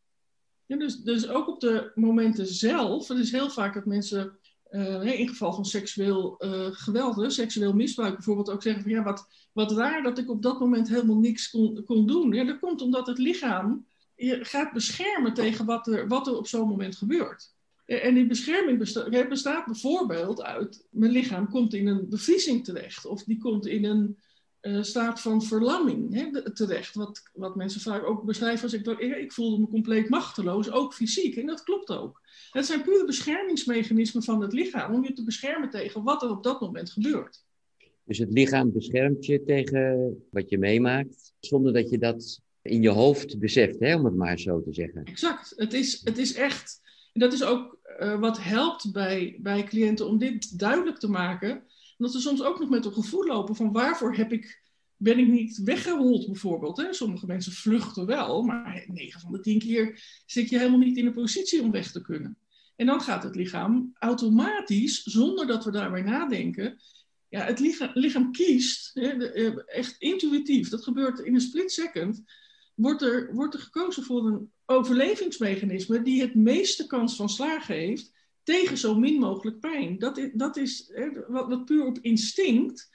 Dus, 0.67 0.97
dus 0.97 1.27
ook 1.27 1.47
op 1.47 1.59
de 1.59 1.91
momenten 1.95 2.47
zelf, 2.47 3.07
het 3.07 3.17
is 3.17 3.31
heel 3.31 3.49
vaak 3.49 3.73
dat 3.73 3.85
mensen 3.85 4.37
uh, 4.69 5.19
in 5.19 5.27
geval 5.27 5.53
van 5.53 5.65
seksueel 5.65 6.35
uh, 6.45 6.67
geweld, 6.71 7.33
seksueel 7.33 7.73
misbruik 7.73 8.13
bijvoorbeeld, 8.13 8.49
ook 8.49 8.61
zeggen 8.61 8.83
van 8.83 8.91
ja, 8.91 9.03
wat, 9.03 9.27
wat 9.53 9.71
raar 9.71 10.03
dat 10.03 10.17
ik 10.17 10.29
op 10.29 10.41
dat 10.41 10.59
moment 10.59 10.89
helemaal 10.89 11.19
niks 11.19 11.49
kon, 11.49 11.83
kon 11.85 12.05
doen. 12.05 12.33
Ja, 12.33 12.43
dat 12.43 12.59
komt 12.59 12.81
omdat 12.81 13.07
het 13.07 13.17
lichaam 13.17 13.85
je 14.15 14.45
gaat 14.45 14.73
beschermen 14.73 15.33
tegen 15.33 15.65
wat 15.65 15.87
er, 15.87 16.07
wat 16.07 16.27
er 16.27 16.37
op 16.37 16.47
zo'n 16.47 16.67
moment 16.67 16.95
gebeurt. 16.95 17.53
En 17.85 18.13
die 18.13 18.27
bescherming 18.27 18.77
bestaat 19.29 19.65
bijvoorbeeld 19.65 20.41
uit, 20.41 20.87
mijn 20.89 21.11
lichaam 21.11 21.49
komt 21.49 21.73
in 21.73 21.87
een 21.87 22.09
bevriezing 22.09 22.65
terecht, 22.65 23.05
of 23.05 23.23
die 23.23 23.37
komt 23.37 23.65
in 23.65 23.85
een 23.85 24.17
uh, 24.63 24.83
staat 24.83 25.21
van 25.21 25.41
verlamming 25.41 26.13
hè, 26.13 26.53
terecht. 26.53 26.95
Wat, 26.95 27.29
wat 27.33 27.55
mensen 27.55 27.81
vaak 27.81 28.05
ook 28.05 28.23
beschrijven 28.23 28.63
als 28.63 28.73
ik, 28.73 28.87
ik 28.99 29.31
voelde 29.31 29.59
me 29.59 29.67
compleet 29.67 30.09
machteloos, 30.09 30.71
ook 30.71 30.93
fysiek. 30.93 31.35
En 31.35 31.45
dat 31.45 31.63
klopt 31.63 31.89
ook. 31.89 32.21
Het 32.51 32.65
zijn 32.65 32.81
pure 32.81 33.05
beschermingsmechanismen 33.05 34.23
van 34.23 34.41
het 34.41 34.53
lichaam 34.53 34.93
om 34.93 35.03
je 35.03 35.13
te 35.13 35.23
beschermen 35.23 35.69
tegen 35.69 36.03
wat 36.03 36.23
er 36.23 36.29
op 36.29 36.43
dat 36.43 36.61
moment 36.61 36.91
gebeurt. 36.91 37.43
Dus 38.05 38.17
het 38.17 38.33
lichaam 38.33 38.71
beschermt 38.71 39.25
je 39.25 39.43
tegen 39.43 40.15
wat 40.31 40.49
je 40.49 40.57
meemaakt, 40.57 41.33
zonder 41.39 41.73
dat 41.73 41.89
je 41.89 41.97
dat 41.97 42.41
in 42.61 42.81
je 42.81 42.89
hoofd 42.89 43.39
beseft, 43.39 43.79
hè, 43.79 43.95
om 43.95 44.05
het 44.05 44.15
maar 44.15 44.39
zo 44.39 44.61
te 44.61 44.73
zeggen. 44.73 45.03
Exact. 45.03 45.53
Het 45.55 45.73
is, 45.73 46.01
het 46.03 46.17
is 46.17 46.33
echt, 46.33 46.81
dat 47.13 47.33
is 47.33 47.43
ook 47.43 47.77
uh, 47.99 48.19
wat 48.19 48.43
helpt 48.43 48.91
bij, 48.91 49.37
bij 49.41 49.63
cliënten 49.63 50.07
om 50.07 50.17
dit 50.17 50.59
duidelijk 50.59 50.97
te 50.97 51.09
maken 51.09 51.63
dat 52.03 52.11
ze 52.11 52.19
soms 52.19 52.41
ook 52.41 52.59
nog 52.59 52.69
met 52.69 52.85
een 52.85 52.93
gevoel 52.93 53.25
lopen 53.25 53.55
van 53.55 53.71
waarvoor 53.71 54.15
heb 54.15 54.31
ik, 54.31 54.61
ben 54.97 55.19
ik 55.19 55.27
niet 55.27 55.57
weggerold 55.57 56.25
bijvoorbeeld. 56.25 56.77
Hè? 56.77 56.93
Sommige 56.93 57.25
mensen 57.25 57.51
vluchten 57.51 58.05
wel, 58.05 58.41
maar 58.41 58.85
9 58.87 59.19
van 59.19 59.31
de 59.31 59.39
10 59.39 59.59
keer 59.59 60.03
zit 60.25 60.49
je 60.49 60.57
helemaal 60.57 60.79
niet 60.79 60.97
in 60.97 61.05
een 61.05 61.13
positie 61.13 61.61
om 61.61 61.71
weg 61.71 61.91
te 61.91 62.01
kunnen. 62.01 62.37
En 62.75 62.85
dan 62.85 63.01
gaat 63.01 63.23
het 63.23 63.35
lichaam 63.35 63.91
automatisch, 63.93 65.03
zonder 65.03 65.47
dat 65.47 65.65
we 65.65 65.71
daarbij 65.71 66.01
nadenken, 66.01 66.79
ja, 67.29 67.43
het 67.43 67.59
lichaam, 67.59 67.91
lichaam 67.93 68.31
kiest, 68.31 68.91
hè, 68.93 69.31
eh, 69.31 69.53
echt 69.65 69.95
intuïtief, 69.97 70.69
dat 70.69 70.83
gebeurt 70.83 71.19
in 71.19 71.33
een 71.33 71.41
split 71.41 71.71
second, 71.71 72.23
wordt 72.75 73.01
er, 73.01 73.33
wordt 73.33 73.53
er 73.53 73.59
gekozen 73.59 74.03
voor 74.03 74.25
een 74.25 74.51
overlevingsmechanisme 74.65 76.01
die 76.01 76.21
het 76.21 76.35
meeste 76.35 76.87
kans 76.87 77.15
van 77.15 77.29
slagen 77.29 77.75
heeft 77.75 78.11
tegen 78.43 78.77
zo 78.77 78.95
min 78.95 79.19
mogelijk 79.19 79.59
pijn. 79.59 79.99
Dat 79.99 80.17
is, 80.17 80.29
dat 80.33 80.57
is 80.57 80.91
hè, 80.93 81.11
wat, 81.27 81.47
wat, 81.47 81.65
puur 81.65 81.85
op 81.85 81.97
instinct 82.01 82.89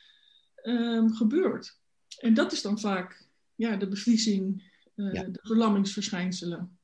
um, 0.63 1.15
gebeurt. 1.15 1.79
En 2.19 2.35
dat 2.35 2.53
is 2.53 2.63
dan 2.63 2.79
vaak 2.79 3.27
ja, 3.55 3.77
de 3.77 3.89
bevriezing, 3.89 4.73
uh, 4.97 5.13
de 5.13 5.41
verlammingsverschijnselen. 5.43 6.79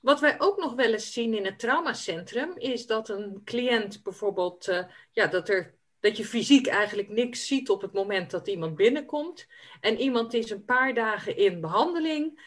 Wat 0.00 0.20
wij 0.20 0.40
ook 0.40 0.58
nog 0.58 0.74
wel 0.74 0.92
eens 0.92 1.12
zien 1.12 1.34
in 1.34 1.44
het 1.44 1.58
traumacentrum 1.58 2.52
is 2.56 2.86
dat 2.86 3.08
een 3.08 3.40
cliënt 3.44 4.02
bijvoorbeeld, 4.02 4.68
uh, 4.68 4.84
ja, 5.12 5.26
dat, 5.26 5.48
er, 5.48 5.74
dat 6.00 6.16
je 6.16 6.24
fysiek 6.24 6.66
eigenlijk 6.66 7.08
niks 7.08 7.46
ziet 7.46 7.70
op 7.70 7.82
het 7.82 7.92
moment 7.92 8.30
dat 8.30 8.48
iemand 8.48 8.76
binnenkomt. 8.76 9.46
En 9.80 10.00
iemand 10.00 10.34
is 10.34 10.50
een 10.50 10.64
paar 10.64 10.94
dagen 10.94 11.36
in 11.36 11.60
behandeling 11.60 12.40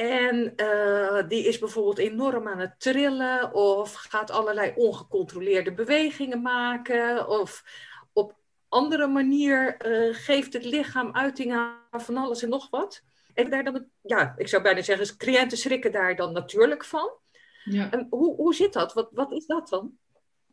en 0.00 0.52
uh, 0.56 1.28
die 1.28 1.44
is 1.44 1.58
bijvoorbeeld 1.58 1.98
enorm 1.98 2.48
aan 2.48 2.58
het 2.58 2.74
trillen 2.78 3.54
of 3.54 3.94
gaat 3.94 4.30
allerlei 4.30 4.72
ongecontroleerde 4.76 5.72
bewegingen 5.72 6.42
maken 6.42 7.28
of 7.28 7.64
op 8.12 8.36
andere 8.68 9.06
manier 9.06 9.86
uh, 9.86 10.14
geeft 10.14 10.52
het 10.52 10.64
lichaam 10.64 11.14
uiting 11.14 11.52
aan 11.52 12.02
van 12.02 12.16
alles 12.16 12.42
en 12.42 12.48
nog 12.48 12.70
wat. 12.70 13.02
En 13.34 13.50
daar 13.50 13.64
dan, 13.64 13.86
ja, 14.02 14.34
ik 14.36 14.48
zou 14.48 14.62
bijna 14.62 14.82
zeggen, 14.82 15.16
cliënten 15.16 15.58
schrikken 15.58 15.92
daar 15.92 16.16
dan 16.16 16.32
natuurlijk 16.32 16.84
van. 16.84 17.10
Ja. 17.64 17.90
En 17.90 18.06
hoe, 18.10 18.34
hoe 18.34 18.54
zit 18.54 18.72
dat? 18.72 18.92
Wat, 18.92 19.08
wat 19.12 19.32
is 19.32 19.46
dat 19.46 19.68
dan? 19.68 19.92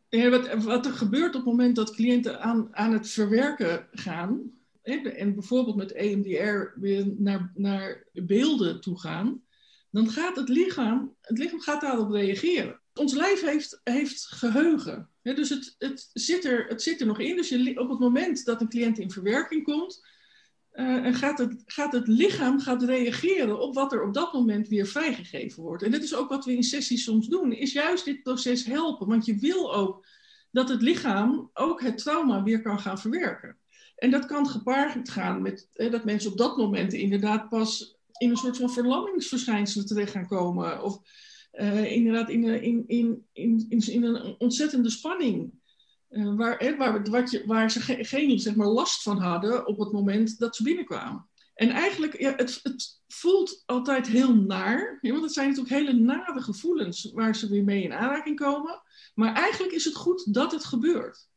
Ja, 0.08 0.28
wat, 0.28 0.64
wat 0.64 0.86
er 0.86 0.92
gebeurt 0.92 1.34
op 1.34 1.44
het 1.44 1.44
moment 1.44 1.76
dat 1.76 1.94
cliënten 1.94 2.40
aan, 2.40 2.68
aan 2.70 2.92
het 2.92 3.10
verwerken 3.10 3.88
gaan, 3.90 4.57
en 4.88 5.34
bijvoorbeeld 5.34 5.76
met 5.76 5.92
EMDR 5.92 6.80
weer 6.80 7.14
naar, 7.16 7.52
naar 7.54 8.06
beelden 8.12 8.80
toe 8.80 9.00
gaan, 9.00 9.42
dan 9.90 10.10
gaat 10.10 10.36
het 10.36 10.48
lichaam, 10.48 11.14
het 11.20 11.38
lichaam 11.38 11.60
gaat 11.60 11.80
daarop 11.80 12.10
reageren. 12.10 12.80
Ons 12.94 13.14
lijf 13.14 13.40
heeft, 13.40 13.80
heeft 13.84 14.26
geheugen. 14.26 15.08
dus 15.22 15.48
het, 15.48 15.74
het, 15.78 16.10
zit 16.12 16.44
er, 16.44 16.66
het 16.66 16.82
zit 16.82 17.00
er 17.00 17.06
nog 17.06 17.18
in. 17.18 17.36
Dus 17.36 17.76
op 17.76 17.88
het 17.88 17.98
moment 17.98 18.44
dat 18.44 18.60
een 18.60 18.68
cliënt 18.68 18.98
in 18.98 19.10
verwerking 19.10 19.64
komt, 19.64 20.06
uh, 20.72 21.14
gaat, 21.14 21.38
het, 21.38 21.62
gaat 21.66 21.92
het 21.92 22.08
lichaam 22.08 22.60
gaat 22.60 22.82
reageren 22.82 23.60
op 23.60 23.74
wat 23.74 23.92
er 23.92 24.02
op 24.02 24.14
dat 24.14 24.32
moment 24.32 24.68
weer 24.68 24.86
vrijgegeven 24.86 25.62
wordt. 25.62 25.82
En 25.82 25.90
dat 25.90 26.02
is 26.02 26.14
ook 26.14 26.28
wat 26.28 26.44
we 26.44 26.56
in 26.56 26.62
sessies 26.62 27.04
soms 27.04 27.28
doen, 27.28 27.52
is 27.52 27.72
juist 27.72 28.04
dit 28.04 28.22
proces 28.22 28.64
helpen. 28.64 29.06
Want 29.06 29.26
je 29.26 29.36
wil 29.36 29.74
ook 29.74 30.06
dat 30.50 30.68
het 30.68 30.82
lichaam 30.82 31.50
ook 31.52 31.82
het 31.82 31.98
trauma 31.98 32.42
weer 32.42 32.62
kan 32.62 32.80
gaan 32.80 32.98
verwerken. 32.98 33.56
En 33.98 34.10
dat 34.10 34.26
kan 34.26 34.48
gepaard 34.48 35.10
gaan 35.10 35.42
met 35.42 35.68
dat 35.72 36.04
mensen 36.04 36.30
op 36.30 36.38
dat 36.38 36.56
moment 36.56 36.92
inderdaad 36.92 37.48
pas 37.48 37.98
in 38.18 38.30
een 38.30 38.36
soort 38.36 38.56
van 38.56 38.70
verlammingsverschijnselen 38.70 39.86
terecht 39.86 40.12
gaan 40.12 40.28
komen. 40.28 40.82
Of 40.82 41.00
uh, 41.52 41.92
inderdaad 41.92 42.28
in, 42.28 42.44
in, 42.44 42.84
in, 42.86 43.26
in, 43.32 43.66
in, 43.68 44.02
een 44.02 44.34
ontzettende 44.38 44.90
spanning. 44.90 45.52
Uh, 46.10 46.36
waar, 46.36 46.76
waar, 46.78 47.04
wat 47.10 47.30
je, 47.30 47.42
waar 47.46 47.70
ze 47.70 47.80
ge, 47.80 48.04
geen 48.04 48.40
zeg 48.40 48.54
maar, 48.54 48.66
last 48.66 49.02
van 49.02 49.18
hadden 49.18 49.66
op 49.66 49.78
het 49.78 49.92
moment 49.92 50.38
dat 50.38 50.56
ze 50.56 50.62
binnenkwamen. 50.62 51.28
En 51.54 51.70
eigenlijk, 51.70 52.20
ja, 52.20 52.34
het, 52.36 52.60
het 52.62 53.00
voelt 53.08 53.62
altijd 53.66 54.06
heel 54.06 54.34
naar. 54.34 54.98
want 55.02 55.22
het 55.22 55.32
zijn 55.32 55.48
natuurlijk 55.48 55.74
hele 55.74 55.92
nare 55.92 56.40
gevoelens 56.40 57.10
waar 57.12 57.36
ze 57.36 57.48
weer 57.48 57.64
mee 57.64 57.82
in 57.82 57.92
aanraking 57.92 58.38
komen. 58.38 58.82
Maar 59.14 59.34
eigenlijk 59.34 59.72
is 59.72 59.84
het 59.84 59.94
goed 59.94 60.34
dat 60.34 60.52
het 60.52 60.64
gebeurt. 60.64 61.28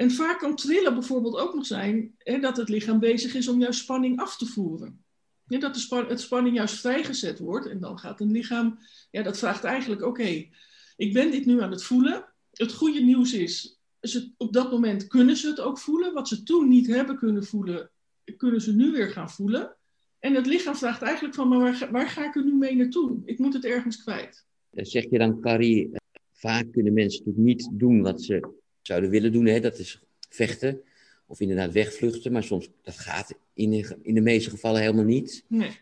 En 0.00 0.10
vaak 0.10 0.38
kan 0.38 0.56
trillen 0.56 0.94
bijvoorbeeld 0.94 1.36
ook 1.36 1.54
nog 1.54 1.66
zijn 1.66 2.14
hè, 2.18 2.38
dat 2.38 2.56
het 2.56 2.68
lichaam 2.68 2.98
bezig 2.98 3.34
is 3.34 3.48
om 3.48 3.60
jouw 3.60 3.70
spanning 3.70 4.20
af 4.20 4.36
te 4.36 4.46
voeren. 4.46 5.04
Dat 5.46 5.74
de 5.74 5.80
span 5.80 6.06
het 6.06 6.20
spanning 6.20 6.56
juist 6.56 6.80
vrijgezet 6.80 7.38
wordt 7.38 7.66
en 7.66 7.80
dan 7.80 7.98
gaat 7.98 8.20
een 8.20 8.30
lichaam, 8.30 8.78
ja, 9.10 9.22
dat 9.22 9.38
vraagt 9.38 9.64
eigenlijk: 9.64 10.02
oké, 10.02 10.48
ik 10.96 11.12
ben 11.12 11.30
dit 11.30 11.46
nu 11.46 11.62
aan 11.62 11.70
het 11.70 11.82
voelen. 11.82 12.24
Het 12.52 12.72
goede 12.72 13.00
nieuws 13.00 13.32
is, 13.32 13.80
ze, 14.00 14.30
op 14.36 14.52
dat 14.52 14.70
moment 14.70 15.06
kunnen 15.06 15.36
ze 15.36 15.48
het 15.48 15.60
ook 15.60 15.78
voelen. 15.78 16.12
Wat 16.12 16.28
ze 16.28 16.42
toen 16.42 16.68
niet 16.68 16.86
hebben 16.86 17.16
kunnen 17.16 17.44
voelen, 17.44 17.90
kunnen 18.36 18.60
ze 18.60 18.74
nu 18.74 18.92
weer 18.92 19.10
gaan 19.10 19.30
voelen. 19.30 19.76
En 20.18 20.34
het 20.34 20.46
lichaam 20.46 20.76
vraagt 20.76 21.02
eigenlijk 21.02 21.34
van, 21.34 21.48
maar 21.48 21.58
waar, 21.58 21.88
waar 21.90 22.08
ga 22.08 22.28
ik 22.28 22.36
er 22.36 22.44
nu 22.44 22.54
mee 22.54 22.76
naartoe? 22.76 23.22
Ik 23.24 23.38
moet 23.38 23.54
het 23.54 23.64
ergens 23.64 24.02
kwijt. 24.02 24.46
Zeg 24.70 25.10
je 25.10 25.18
dan, 25.18 25.40
Carrie, 25.40 25.90
vaak 26.32 26.72
kunnen 26.72 26.92
mensen 26.92 27.22
natuurlijk 27.24 27.46
niet 27.46 27.78
doen 27.80 28.02
wat 28.02 28.22
ze 28.22 28.58
zouden 28.82 29.10
willen 29.10 29.32
doen. 29.32 29.46
Hè? 29.46 29.60
Dat 29.60 29.78
is 29.78 30.02
vechten 30.28 30.80
of 31.26 31.40
inderdaad 31.40 31.72
wegvluchten. 31.72 32.32
Maar 32.32 32.44
soms, 32.44 32.68
dat 32.82 32.98
gaat 32.98 33.34
in 33.54 33.70
de, 33.70 33.96
in 34.02 34.14
de 34.14 34.20
meeste 34.20 34.50
gevallen 34.50 34.80
helemaal 34.80 35.04
niet. 35.04 35.44
Nee. 35.46 35.78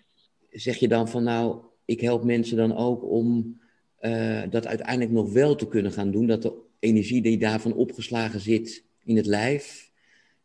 Zeg 0.51 0.77
je 0.77 0.89
dan 0.89 1.09
van 1.09 1.23
nou, 1.23 1.61
ik 1.85 2.01
help 2.01 2.25
mensen 2.25 2.57
dan 2.57 2.77
ook 2.77 3.05
om 3.05 3.59
uh, 4.01 4.43
dat 4.51 4.67
uiteindelijk 4.67 5.11
nog 5.11 5.33
wel 5.33 5.55
te 5.55 5.69
kunnen 5.69 5.93
gaan 5.93 6.11
doen. 6.11 6.27
Dat 6.27 6.43
de 6.43 6.53
energie 6.79 7.23
die 7.23 7.39
daarvan 7.39 7.73
opgeslagen 7.73 8.41
zit 8.41 8.85
in 9.05 9.17
het 9.17 9.27
lijf 9.27 9.91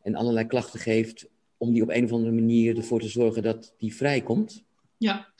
en 0.01 0.15
allerlei 0.15 0.45
klachten 0.47 0.79
geeft, 0.79 1.27
om 1.57 1.73
die 1.73 1.83
op 1.83 1.89
een 1.89 2.03
of 2.03 2.11
andere 2.11 2.33
manier 2.33 2.77
ervoor 2.77 2.99
te 2.99 3.07
zorgen 3.07 3.43
dat 3.43 3.73
die 3.77 3.95
vrijkomt? 3.95 4.63
Ja, 4.97 5.33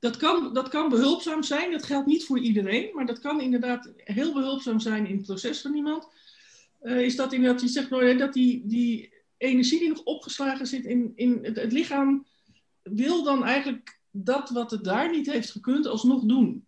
dat 0.00 0.16
kan, 0.16 0.54
dat 0.54 0.68
kan 0.68 0.88
behulpzaam 0.88 1.42
zijn. 1.42 1.70
Dat 1.70 1.84
geldt 1.84 2.06
niet 2.06 2.24
voor 2.24 2.38
iedereen, 2.38 2.90
maar 2.94 3.06
dat 3.06 3.18
kan 3.18 3.40
inderdaad 3.40 3.92
heel 3.96 4.32
behulpzaam 4.32 4.80
zijn 4.80 5.06
in 5.06 5.16
het 5.16 5.26
proces 5.26 5.60
van 5.60 5.74
iemand. 5.74 6.08
Uh, 6.82 7.00
is 7.00 7.16
dat 7.16 7.32
inderdaad, 7.32 7.60
je 7.60 7.68
zegt 7.68 7.90
nou, 7.90 8.16
dat 8.16 8.32
die, 8.32 8.66
die 8.66 9.12
energie 9.36 9.78
die 9.78 9.88
nog 9.88 10.02
opgeslagen 10.02 10.66
zit 10.66 10.84
in, 10.84 11.12
in 11.14 11.38
het, 11.42 11.56
het, 11.56 11.72
lichaam, 11.72 12.26
wil 12.82 13.22
dan 13.22 13.44
eigenlijk 13.44 14.00
dat 14.10 14.50
wat 14.50 14.70
het 14.70 14.84
daar 14.84 15.10
niet 15.10 15.32
heeft 15.32 15.50
gekund, 15.50 15.86
alsnog 15.86 16.24
doen. 16.24 16.66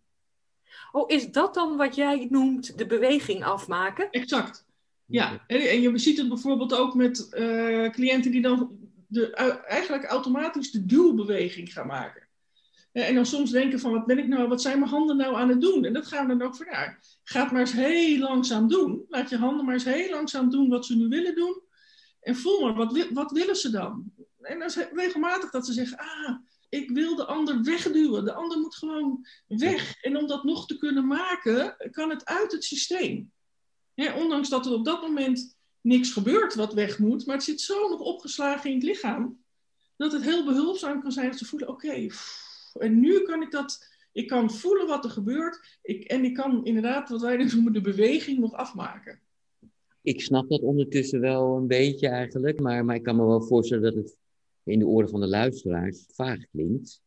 Oh, 0.92 1.10
is 1.10 1.30
dat 1.30 1.54
dan 1.54 1.76
wat 1.76 1.94
jij 1.94 2.26
noemt 2.30 2.78
de 2.78 2.86
beweging 2.86 3.44
afmaken? 3.44 4.10
Exact. 4.10 4.68
Ja, 5.06 5.44
en 5.46 5.80
je 5.80 5.98
ziet 5.98 6.18
het 6.18 6.28
bijvoorbeeld 6.28 6.74
ook 6.74 6.94
met 6.94 7.28
uh, 7.32 7.90
cliënten 7.90 8.30
die 8.30 8.42
dan 8.42 8.78
de, 9.06 9.34
eigenlijk 9.66 10.04
automatisch 10.04 10.70
de 10.70 10.86
duwbeweging 10.86 11.72
gaan 11.72 11.86
maken. 11.86 12.28
En 12.92 13.14
dan 13.14 13.26
soms 13.26 13.50
denken 13.50 13.80
van, 13.80 13.92
wat 13.92 14.06
ben 14.06 14.18
ik 14.18 14.28
nou, 14.28 14.48
wat 14.48 14.62
zijn 14.62 14.78
mijn 14.78 14.90
handen 14.90 15.16
nou 15.16 15.36
aan 15.36 15.48
het 15.48 15.60
doen? 15.60 15.84
En 15.84 15.92
dat 15.92 16.06
gaan 16.06 16.26
we 16.26 16.36
dan 16.36 16.46
ook 16.46 16.56
voor, 16.56 16.66
ja, 16.66 16.98
ga 17.22 17.42
het 17.42 17.52
maar 17.52 17.60
eens 17.60 17.72
heel 17.72 18.18
langzaam 18.18 18.68
doen. 18.68 19.04
Laat 19.08 19.30
je 19.30 19.36
handen 19.36 19.64
maar 19.64 19.74
eens 19.74 19.84
heel 19.84 20.10
langzaam 20.10 20.50
doen 20.50 20.68
wat 20.68 20.86
ze 20.86 20.96
nu 20.96 21.08
willen 21.08 21.34
doen. 21.34 21.62
En 22.20 22.36
voel 22.36 22.60
maar, 22.60 22.74
wat, 22.74 23.08
wat 23.10 23.30
willen 23.30 23.56
ze 23.56 23.70
dan? 23.70 24.12
En 24.40 24.58
dan 24.58 24.68
is 24.68 24.76
regelmatig 24.92 25.50
dat 25.50 25.66
ze 25.66 25.72
zeggen, 25.72 25.98
ah, 25.98 26.36
ik 26.68 26.90
wil 26.90 27.16
de 27.16 27.24
ander 27.24 27.62
wegduwen. 27.62 28.24
De 28.24 28.32
ander 28.32 28.58
moet 28.58 28.74
gewoon 28.74 29.26
weg. 29.46 30.00
En 30.00 30.16
om 30.16 30.26
dat 30.26 30.44
nog 30.44 30.66
te 30.66 30.76
kunnen 30.76 31.06
maken, 31.06 31.76
kan 31.90 32.10
het 32.10 32.24
uit 32.24 32.52
het 32.52 32.64
systeem. 32.64 33.32
ondanks 33.94 34.48
dat 34.48 34.66
er 34.66 34.72
op 34.72 34.84
dat 34.84 35.02
moment 35.02 35.56
niks 35.80 36.12
gebeurt 36.12 36.54
wat 36.54 36.74
weg 36.74 36.98
moet, 36.98 37.26
maar 37.26 37.34
het 37.34 37.44
zit 37.44 37.60
zo 37.60 37.88
nog 37.88 38.00
opgeslagen 38.00 38.70
in 38.70 38.76
het 38.76 38.84
lichaam 38.84 39.44
dat 39.96 40.12
het 40.12 40.22
heel 40.22 40.44
behulpzaam 40.44 41.02
kan 41.02 41.12
zijn 41.12 41.30
dat 41.30 41.38
ze 41.38 41.44
voelen, 41.44 41.68
oké, 41.68 42.06
en 42.78 43.00
nu 43.00 43.20
kan 43.20 43.42
ik 43.42 43.50
dat, 43.50 43.88
ik 44.12 44.28
kan 44.28 44.50
voelen 44.50 44.86
wat 44.86 45.04
er 45.04 45.10
gebeurt 45.10 45.78
ik, 45.82 46.04
en 46.04 46.24
ik 46.24 46.34
kan 46.34 46.64
inderdaad, 46.64 47.08
wat 47.08 47.20
wij 47.20 47.36
noemen, 47.36 47.72
de 47.72 47.80
beweging 47.80 48.38
nog 48.38 48.52
afmaken. 48.52 49.20
Ik 50.02 50.20
snap 50.20 50.48
dat 50.48 50.60
ondertussen 50.60 51.20
wel 51.20 51.56
een 51.56 51.66
beetje 51.66 52.08
eigenlijk, 52.08 52.60
maar, 52.60 52.84
maar 52.84 52.96
ik 52.96 53.02
kan 53.02 53.16
me 53.16 53.26
wel 53.26 53.42
voorstellen 53.42 53.82
dat 53.82 53.94
het 53.94 54.16
in 54.64 54.78
de 54.78 54.86
oren 54.86 55.08
van 55.08 55.20
de 55.20 55.28
luisteraars 55.28 56.04
vaag 56.12 56.38
klinkt. 56.52 57.02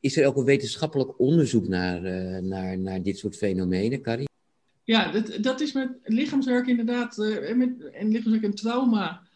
Is 0.00 0.16
er 0.16 0.26
ook 0.26 0.36
een 0.36 0.44
wetenschappelijk 0.44 1.20
onderzoek 1.20 1.68
naar, 1.68 2.04
uh, 2.04 2.38
naar, 2.38 2.78
naar 2.78 3.02
dit 3.02 3.18
soort 3.18 3.36
fenomenen, 3.36 4.02
Carrie? 4.02 4.28
Ja, 4.84 5.12
dat, 5.12 5.38
dat 5.40 5.60
is 5.60 5.72
met 5.72 5.98
lichaamswerk 6.02 6.66
inderdaad, 6.66 7.18
uh, 7.18 7.54
met, 7.54 7.90
en 7.92 8.08
lichaamswerk 8.08 8.42
en 8.42 8.54
trauma 8.54 9.26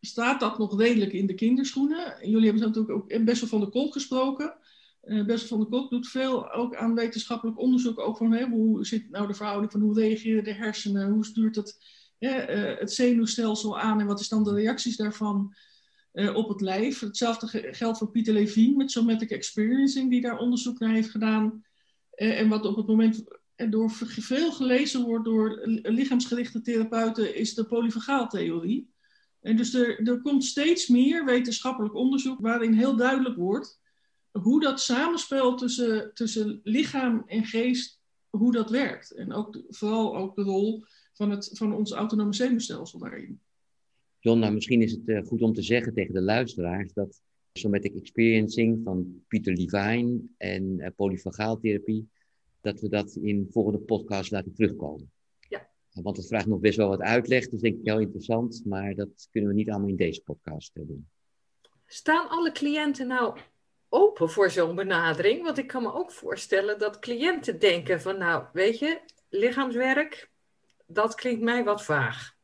staat 0.00 0.40
dat 0.40 0.58
nog 0.58 0.78
redelijk 0.78 1.12
in 1.12 1.26
de 1.26 1.34
kinderschoenen. 1.34 2.16
Jullie 2.22 2.44
hebben 2.44 2.62
natuurlijk 2.62 2.94
ook 2.94 3.24
Bessel 3.24 3.46
van 3.46 3.60
der 3.60 3.68
Kolk 3.68 3.92
gesproken. 3.92 4.54
Uh, 5.10 5.24
Bessel 5.24 5.48
van 5.48 5.58
der 5.58 5.68
Kolk 5.68 5.90
doet 5.90 6.08
veel 6.08 6.52
ook 6.52 6.76
aan 6.76 6.94
wetenschappelijk 6.94 7.58
onderzoek. 7.58 7.98
Ook 7.98 8.16
van 8.16 8.42
hoe 8.42 8.86
zit 8.86 9.10
nou 9.10 9.26
de 9.26 9.34
verhouding 9.34 9.72
van 9.72 9.80
hoe 9.80 9.94
reageren 9.94 10.44
de 10.44 10.52
hersenen, 10.52 11.10
hoe 11.10 11.24
stuurt 11.24 11.56
het, 11.56 11.76
uh, 12.18 12.78
het 12.78 12.92
zenuwstelsel 12.92 13.78
aan 13.78 14.00
en 14.00 14.06
wat 14.06 14.20
is 14.20 14.28
dan 14.28 14.44
de 14.44 14.54
reacties 14.54 14.96
daarvan 14.96 15.54
uh, 16.12 16.34
op 16.36 16.48
het 16.48 16.60
lijf. 16.60 17.00
Hetzelfde 17.00 17.72
geldt 17.72 17.98
voor 17.98 18.10
Pieter 18.10 18.32
Levine 18.32 18.76
met 18.76 18.90
somatic 18.90 19.30
experiencing, 19.30 20.10
die 20.10 20.20
daar 20.20 20.38
onderzoek 20.38 20.78
naar 20.78 20.92
heeft 20.92 21.10
gedaan. 21.10 21.64
en 22.10 22.48
wat 22.48 22.66
op 22.66 22.76
het 22.76 22.86
moment 22.86 23.24
door 23.70 23.90
veel 24.04 24.52
gelezen 24.52 25.02
wordt 25.02 25.24
door 25.24 25.60
lichaamsgerichte 25.82 26.60
therapeuten, 26.60 27.34
is 27.36 27.54
de 27.54 27.66
polyvagaaltheorie. 27.66 28.90
En 29.40 29.56
dus 29.56 29.74
er, 29.74 30.08
er 30.08 30.20
komt 30.20 30.44
steeds 30.44 30.88
meer 30.88 31.24
wetenschappelijk 31.24 31.94
onderzoek 31.94 32.40
waarin 32.40 32.72
heel 32.72 32.96
duidelijk 32.96 33.36
wordt 33.36 33.79
hoe 34.32 34.60
dat 34.60 34.80
samenspel 34.80 35.56
tussen, 35.56 36.14
tussen 36.14 36.60
lichaam 36.62 37.22
en 37.26 37.44
geest, 37.44 38.00
hoe 38.30 38.52
dat 38.52 38.70
werkt. 38.70 39.10
En 39.10 39.32
ook 39.32 39.62
vooral 39.68 40.16
ook 40.16 40.34
de 40.34 40.42
rol 40.42 40.84
van, 41.12 41.30
het, 41.30 41.50
van 41.52 41.74
ons 41.74 41.92
autonome 41.92 42.34
zenuwstelsel 42.34 42.98
daarin. 42.98 43.40
John, 44.18 44.38
nou 44.38 44.52
misschien 44.52 44.82
is 44.82 44.92
het 44.92 45.08
uh, 45.08 45.26
goed 45.26 45.42
om 45.42 45.52
te 45.52 45.62
zeggen 45.62 45.94
tegen 45.94 46.14
de 46.14 46.22
luisteraars 46.22 46.92
dat 46.92 47.20
somatic 47.52 47.94
experiencing 47.94 48.80
van 48.84 49.22
Pieter 49.28 49.52
Levine 49.52 50.20
en 50.36 50.78
uh, 50.78 50.86
polyvagaaltherapie, 50.96 52.08
dat 52.60 52.80
we 52.80 52.88
dat 52.88 53.14
in 53.14 53.48
volgende 53.50 53.78
podcast 53.78 54.30
laten 54.30 54.54
terugkomen. 54.54 55.10
Want 55.92 56.16
het 56.16 56.26
vraagt 56.26 56.46
nog 56.46 56.60
best 56.60 56.76
wel 56.76 56.88
wat 56.88 57.00
uitleg, 57.00 57.48
dus 57.48 57.60
denk 57.60 57.78
ik 57.78 57.84
heel 57.84 58.00
interessant, 58.00 58.62
maar 58.64 58.94
dat 58.94 59.28
kunnen 59.30 59.50
we 59.50 59.56
niet 59.56 59.70
allemaal 59.70 59.88
in 59.88 59.96
deze 59.96 60.22
podcast 60.22 60.76
eh, 60.76 60.86
doen. 60.86 61.08
Staan 61.86 62.28
alle 62.28 62.52
cliënten 62.52 63.06
nou 63.06 63.38
open 63.90 64.30
voor 64.30 64.50
zo'n 64.50 64.74
benadering? 64.74 65.42
Want 65.42 65.58
ik 65.58 65.66
kan 65.66 65.82
me 65.82 65.92
ook 65.92 66.12
voorstellen 66.12 66.78
dat 66.78 66.98
cliënten 66.98 67.58
denken 67.58 68.00
van, 68.00 68.18
nou, 68.18 68.44
weet 68.52 68.78
je, 68.78 69.00
lichaamswerk, 69.28 70.30
dat 70.86 71.14
klinkt 71.14 71.42
mij 71.42 71.64
wat 71.64 71.84
vaag. 71.84 72.34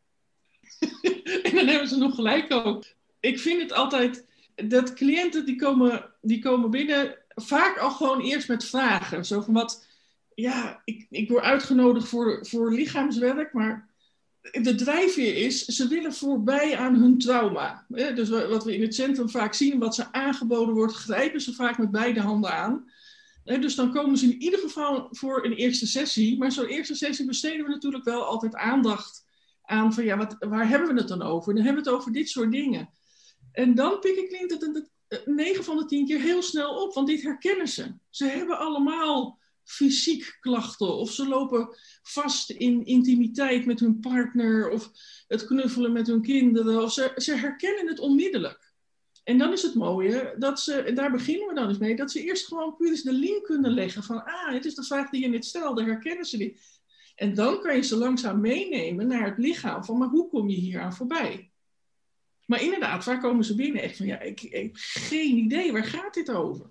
en 1.43 1.55
dan 1.55 1.67
hebben 1.67 1.89
ze 1.89 1.97
nog 1.97 2.15
gelijk 2.15 2.53
ook. 2.53 2.85
Ik 3.21 3.41
vind 3.41 3.63
het 3.63 3.73
altijd 3.73 4.27
dat 4.55 4.95
cliënten 4.95 5.47
die 5.47 5.57
komen, 5.57 6.15
die 6.21 6.43
komen 6.43 6.71
binnen 6.71 7.19
vaak 7.35 7.79
al 7.79 7.91
gewoon 7.91 8.21
eerst 8.21 8.49
met 8.49 8.65
vragen. 8.65 9.25
Zo 9.25 9.41
van 9.41 9.55
wat, 9.55 9.87
ja, 10.35 10.83
ik, 10.85 11.07
ik 11.11 11.29
word 11.29 11.45
uitgenodigd 11.45 12.09
voor, 12.09 12.47
voor 12.47 12.73
lichaamswerk, 12.73 13.53
maar 13.53 13.89
de 14.53 14.75
drijfveer 14.75 15.37
is, 15.37 15.65
ze 15.65 15.89
willen 15.89 16.13
voorbij 16.15 16.77
aan 16.77 16.95
hun 16.95 17.19
trauma. 17.19 17.87
Dus 17.89 18.29
wat 18.29 18.65
we 18.65 18.75
in 18.75 18.83
het 18.83 18.95
centrum 18.95 19.31
vaak 19.31 19.55
zien, 19.55 19.79
wat 19.79 19.95
ze 19.95 20.13
aangeboden 20.13 20.75
wordt, 20.75 20.95
grijpen 20.95 21.41
ze 21.41 21.55
vaak 21.55 21.79
met 21.79 21.91
beide 21.91 22.21
handen 22.21 22.53
aan. 22.53 22.91
Dus 23.45 23.75
dan 23.75 23.93
komen 23.93 24.19
ze 24.19 24.25
in 24.25 24.43
ieder 24.43 24.59
geval 24.59 25.09
voor 25.11 25.45
een 25.45 25.53
eerste 25.53 25.87
sessie. 25.87 26.39
Maar 26.39 26.53
zo'n 26.53 26.67
eerste 26.67 26.95
sessie 26.95 27.27
besteden 27.27 27.65
we 27.65 27.71
natuurlijk 27.71 28.05
wel 28.05 28.25
altijd 28.25 28.55
aandacht 28.55 29.25
aan 29.63 29.93
van 29.93 30.05
ja, 30.05 30.17
wat, 30.17 30.37
waar 30.39 30.69
hebben 30.69 30.95
we 30.95 31.01
het 31.01 31.09
dan 31.09 31.23
over? 31.23 31.55
Dan 31.55 31.65
hebben 31.65 31.83
we 31.85 31.91
het 31.91 31.99
over 31.99 32.13
dit 32.13 32.29
soort 32.29 32.53
dingen. 32.53 32.91
En 33.53 33.75
dan 33.75 33.99
pik 34.01 34.17
ik 34.17 34.51
het 35.09 35.25
9 35.25 35.65
van 35.65 35.77
de 35.77 35.85
10 35.85 36.07
keer 36.07 36.21
heel 36.21 36.43
snel 36.43 36.83
op, 36.83 36.95
want 36.95 37.07
dit 37.07 37.23
herkennen 37.23 37.69
ze. 37.69 37.95
Ze 38.11 38.25
hebben 38.25 38.59
allemaal 38.59 39.39
fysiek 39.67 40.37
klachten 40.41 40.95
of 40.95 41.11
ze 41.11 41.29
lopen 41.29 41.77
vast 42.03 42.51
in 42.51 42.85
intimiteit 42.85 43.67
met 43.67 43.81
hun 43.81 44.01
partner 44.01 44.71
of 44.71 44.91
het 45.27 45.45
knuffelen 45.45 45.93
met 45.93 46.07
hun 46.07 46.23
kinderen 46.23 46.83
of 46.83 46.93
ze, 46.93 47.13
ze 47.17 47.35
herkennen 47.35 47.87
het 47.87 47.99
onmiddellijk. 47.99 48.75
En 49.25 49.39
dan 49.39 49.53
is 49.53 49.63
het 49.63 49.75
mooie 49.75 50.35
dat 50.39 50.61
ze, 50.61 50.93
daar 50.95 51.11
beginnen 51.11 51.49
we 51.49 51.55
dan 51.55 51.69
eens 51.69 51.79
mee, 51.79 51.97
dat 51.97 52.11
ze 52.11 52.23
eerst 52.23 52.47
gewoon 52.47 52.77
puur 52.77 52.89
eens 52.89 53.03
de 53.03 53.13
link 53.13 53.45
kunnen 53.45 53.71
leggen 53.71 54.03
van, 54.03 54.25
ah, 54.25 54.53
het 54.53 54.65
is 54.65 54.75
de 54.75 54.85
vraag 54.85 55.11
die 55.11 55.21
je 55.21 55.29
net 55.29 55.45
stelde, 55.45 55.85
herkennen 55.85 56.25
ze 56.25 56.37
die? 56.37 56.59
En 57.15 57.35
dan 57.35 57.61
kan 57.61 57.77
je 57.77 57.83
ze 57.83 57.97
langzaam 57.97 58.41
meenemen 58.41 59.07
naar 59.07 59.25
het 59.25 59.39
lichaam 59.39 59.85
van, 59.85 59.99
maar 59.99 60.09
hoe 60.09 60.29
kom 60.29 60.49
je 60.49 60.57
hier 60.57 60.81
aan 60.81 60.95
voorbij? 60.95 61.51
Maar 62.47 62.63
inderdaad, 62.63 63.05
waar 63.05 63.21
komen 63.21 63.45
ze 63.45 63.55
binnen? 63.55 63.83
Echt 63.83 63.97
van, 63.97 64.07
ja, 64.07 64.21
ik, 64.21 64.43
ik 64.43 64.53
heb 64.53 64.71
geen 64.75 65.37
idee, 65.37 65.73
waar 65.73 65.85
gaat 65.85 66.15
dit 66.15 66.31
over? 66.31 66.71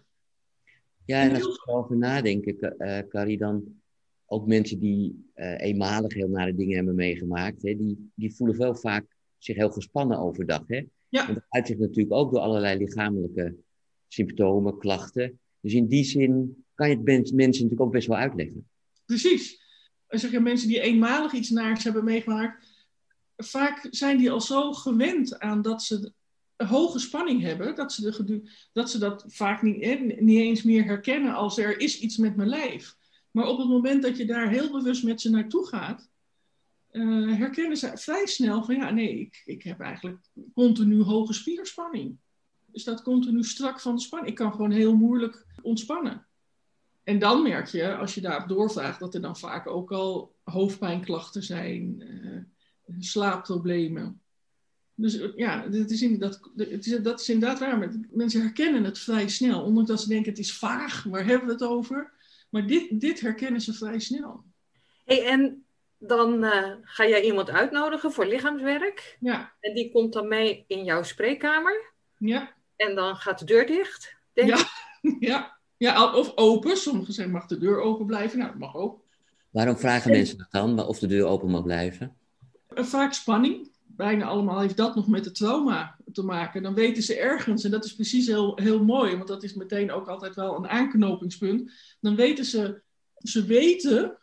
Ja, 1.06 1.22
en 1.22 1.36
als 1.36 1.56
ik 1.56 1.68
erover 1.68 1.98
nadenk, 1.98 2.46
uh, 2.46 3.00
Carrie, 3.10 3.38
dan 3.38 3.82
ook 4.26 4.48
mensen 4.48 4.80
die 4.80 5.30
uh, 5.36 5.60
eenmalig 5.60 6.14
heel 6.14 6.28
nare 6.28 6.56
dingen 6.56 6.76
hebben 6.76 6.96
meegemaakt, 6.96 7.62
hè, 7.62 7.76
die, 7.76 8.12
die 8.16 8.36
voelen 8.36 8.58
wel 8.58 8.76
vaak 8.76 9.06
zich 9.38 9.56
heel 9.56 9.72
gespannen 9.72 10.20
overdag. 10.20 10.64
Hè? 10.68 10.86
Ja. 11.10 11.28
En 11.28 11.34
dat 11.34 11.46
uitzicht 11.50 11.80
natuurlijk 11.80 12.16
ook 12.16 12.32
door 12.32 12.42
allerlei 12.42 12.78
lichamelijke 12.78 13.56
symptomen, 14.08 14.78
klachten. 14.78 15.40
Dus 15.60 15.74
in 15.74 15.88
die 15.88 16.04
zin 16.04 16.66
kan 16.74 16.90
je 16.90 16.96
het 16.96 17.04
mensen 17.04 17.34
natuurlijk 17.36 17.82
ook 17.82 17.92
best 17.92 18.08
wel 18.08 18.18
uitleggen. 18.18 18.68
Precies. 19.06 19.64
Als 20.08 20.22
je 20.22 20.40
mensen 20.40 20.68
die 20.68 20.82
eenmalig 20.82 21.34
iets 21.34 21.50
naars 21.50 21.84
hebben 21.84 22.04
meegemaakt, 22.04 22.68
vaak 23.38 23.88
zijn 23.90 24.18
die 24.18 24.32
al 24.32 24.42
zo 24.42 24.74
gewend 24.74 25.40
aan 25.40 25.62
dat 25.62 25.84
ze 25.84 26.12
hoge 26.58 27.00
spanning 27.00 27.42
hebben, 27.42 27.76
dat 27.76 27.94
ze, 27.94 28.24
de 28.24 28.52
dat, 28.74 28.90
ze 28.90 28.98
dat 28.98 29.26
vaak 29.28 29.62
niet, 29.62 30.20
niet 30.22 30.40
eens 30.40 30.64
meer 30.64 30.84
herkennen 30.84 31.34
als 31.34 31.58
er 31.58 31.80
is 31.80 32.00
iets 32.00 32.18
met 32.18 32.36
mijn 32.36 32.50
lijf. 32.50 32.96
Maar 33.32 33.48
op 33.48 33.58
het 33.58 33.68
moment 33.68 34.04
dat 34.04 34.18
je 34.18 34.26
daar 34.26 34.50
heel 34.50 34.72
bewust 34.72 35.04
met 35.04 35.22
ze 35.22 35.30
naartoe 35.30 35.68
gaat, 35.68 36.10
uh, 36.92 37.38
herkennen 37.38 37.78
ze 37.78 37.92
vrij 37.94 38.26
snel 38.26 38.64
van 38.64 38.76
ja, 38.76 38.90
nee, 38.90 39.20
ik, 39.20 39.42
ik 39.46 39.64
heb 39.64 39.80
eigenlijk 39.80 40.20
continu 40.54 41.02
hoge 41.02 41.34
spierspanning. 41.34 42.18
Dus 42.66 42.84
dat 42.84 43.02
continu 43.02 43.44
strak 43.44 43.80
van 43.80 43.96
de 43.96 44.02
spanning. 44.02 44.32
Ik 44.32 44.38
kan 44.38 44.52
gewoon 44.52 44.72
heel 44.72 44.96
moeilijk 44.96 45.46
ontspannen. 45.62 46.28
En 47.04 47.20
dan 47.20 47.44
merk 47.44 47.68
je, 47.68 47.96
als 47.96 48.16
je 48.16 48.22
daarop 48.22 48.50
doorvraagt, 48.50 49.00
dat 49.00 49.14
er 49.14 49.22
dan 49.22 49.38
vaak 49.38 49.68
ook 49.68 49.92
al 49.92 50.36
hoofdpijnklachten 50.44 51.44
zijn, 51.44 52.02
uh, 52.02 52.42
slaapproblemen. 53.00 54.22
Dus 54.96 55.20
eh, 55.20 55.30
ja, 55.36 55.68
dat 55.68 55.90
is, 55.90 56.02
inderdaad, 56.02 56.40
het 56.56 56.86
is, 56.86 57.02
dat 57.02 57.20
is 57.20 57.30
inderdaad 57.30 57.60
waar. 57.60 57.92
Mensen 58.10 58.42
herkennen 58.42 58.84
het 58.84 59.00
vrij 59.00 59.28
snel. 59.28 59.64
Ondanks 59.64 59.90
dat 59.90 60.02
ze 60.02 60.08
denken 60.08 60.30
het 60.30 60.40
is 60.40 60.58
vaag, 60.58 61.04
waar 61.04 61.26
hebben 61.26 61.48
we 61.48 61.54
het 61.54 61.64
over? 61.64 62.14
Maar 62.50 62.68
dit, 62.68 63.00
dit 63.00 63.20
herkennen 63.20 63.62
ze 63.62 63.74
vrij 63.74 64.00
snel. 64.00 64.44
Hey, 65.06 65.26
en 65.26 65.66
dan 65.98 66.44
uh, 66.44 66.74
ga 66.82 67.08
jij 67.08 67.22
iemand 67.22 67.50
uitnodigen 67.50 68.12
voor 68.12 68.26
lichaamswerk. 68.26 69.18
Ja. 69.20 69.54
En 69.60 69.74
die 69.74 69.92
komt 69.92 70.14
dan 70.14 70.28
mee 70.28 70.64
in 70.68 70.84
jouw 70.84 71.04
spreekkamer. 71.04 71.94
Ja. 72.18 72.54
En 72.76 72.96
dan 72.96 73.16
gaat 73.16 73.40
de 73.40 73.46
deur 73.46 73.68
dicht, 73.68 74.16
denk 74.34 74.50
ja. 74.50 74.68
ja. 75.20 75.58
ja, 75.78 76.14
of 76.14 76.32
open. 76.36 76.78
Sommigen 76.78 77.14
zeggen 77.14 77.34
mag 77.34 77.46
de 77.46 77.58
deur 77.58 77.80
open 77.80 78.06
blijven. 78.06 78.38
Nou, 78.38 78.50
dat 78.52 78.60
mag 78.60 78.76
ook. 78.76 79.04
Waarom 79.50 79.78
vragen 79.78 80.12
mensen 80.12 80.38
dat 80.38 80.52
dan, 80.52 80.86
of 80.86 81.00
de 81.00 81.08
deur 81.08 81.26
open 81.26 81.50
mag 81.50 81.64
blijven? 81.64 82.16
Vaak 82.68 83.14
spanning 83.14 83.70
bijna 83.96 84.26
allemaal 84.26 84.60
heeft 84.60 84.78
dat 84.78 84.96
nog 84.96 85.08
met 85.08 85.26
het 85.26 85.36
trauma 85.36 85.98
te 86.12 86.24
maken. 86.24 86.64
Dan 86.64 86.74
weten 86.74 87.04
ze 87.04 87.20
ergens, 87.20 87.64
en 87.64 87.72
dat 87.72 87.86
is 87.86 87.96
precies 87.96 88.28
heel, 88.28 88.58
heel 88.62 88.84
mooi, 88.84 89.16
want 89.16 89.28
dat 89.28 89.44
is 89.44 89.54
meteen 89.54 89.92
ook 89.92 90.08
altijd 90.08 90.36
wel 90.36 90.56
een 90.56 90.68
aanknopingspunt. 90.68 91.72
Dan 92.00 92.16
weten 92.16 92.46
ze, 92.46 92.82
ze 93.18 93.46
weten, 93.46 94.18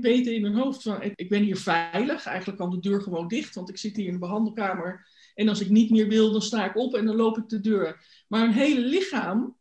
weten 0.00 0.34
in 0.34 0.44
hun 0.44 0.54
hoofd 0.54 0.82
van, 0.82 1.02
ik 1.02 1.28
ben 1.28 1.42
hier 1.42 1.56
veilig. 1.56 2.26
Eigenlijk 2.26 2.58
kan 2.58 2.70
de 2.70 2.80
deur 2.80 3.02
gewoon 3.02 3.28
dicht, 3.28 3.54
want 3.54 3.68
ik 3.68 3.76
zit 3.76 3.96
hier 3.96 4.06
in 4.06 4.12
de 4.12 4.18
behandelkamer. 4.18 5.06
En 5.34 5.48
als 5.48 5.60
ik 5.60 5.70
niet 5.70 5.90
meer 5.90 6.08
wil, 6.08 6.32
dan 6.32 6.42
sta 6.42 6.64
ik 6.64 6.76
op 6.76 6.94
en 6.94 7.06
dan 7.06 7.16
loop 7.16 7.38
ik 7.38 7.48
de 7.48 7.60
deur. 7.60 8.04
Maar 8.28 8.40
hun 8.40 8.52
hele 8.52 8.80
lichaam 8.80 9.56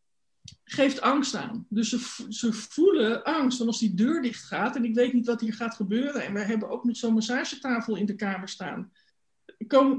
geeft 0.63 1.01
angst 1.01 1.35
aan. 1.35 1.65
Dus 1.69 1.89
ze, 1.89 2.25
ze 2.29 2.53
voelen 2.53 3.23
angst. 3.23 3.61
En 3.61 3.67
als 3.67 3.79
die 3.79 3.93
deur 3.93 4.21
dicht 4.21 4.43
gaat 4.43 4.75
en 4.75 4.83
ik 4.83 4.95
weet 4.95 5.13
niet 5.13 5.25
wat 5.25 5.41
hier 5.41 5.53
gaat 5.53 5.75
gebeuren. 5.75 6.23
En 6.23 6.33
we 6.33 6.39
hebben 6.39 6.69
ook 6.69 6.83
niet 6.83 6.97
zo'n 6.97 7.13
massagetafel 7.13 7.95
in 7.95 8.05
de 8.05 8.15
kamer 8.15 8.49
staan 8.49 8.91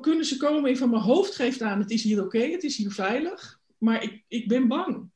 kunnen 0.00 0.24
ze 0.24 0.36
komen 0.36 0.70
in 0.70 0.76
van 0.76 0.90
mijn 0.90 1.02
hoofd 1.02 1.34
geeft 1.34 1.62
aan, 1.62 1.80
het 1.80 1.90
is 1.90 2.02
hier 2.02 2.24
oké, 2.24 2.38
het 2.38 2.62
is 2.62 2.76
hier 2.76 2.92
veilig, 2.92 3.60
maar 3.78 4.02
ik, 4.02 4.24
ik 4.28 4.48
ben 4.48 4.68
bang. 4.68 5.10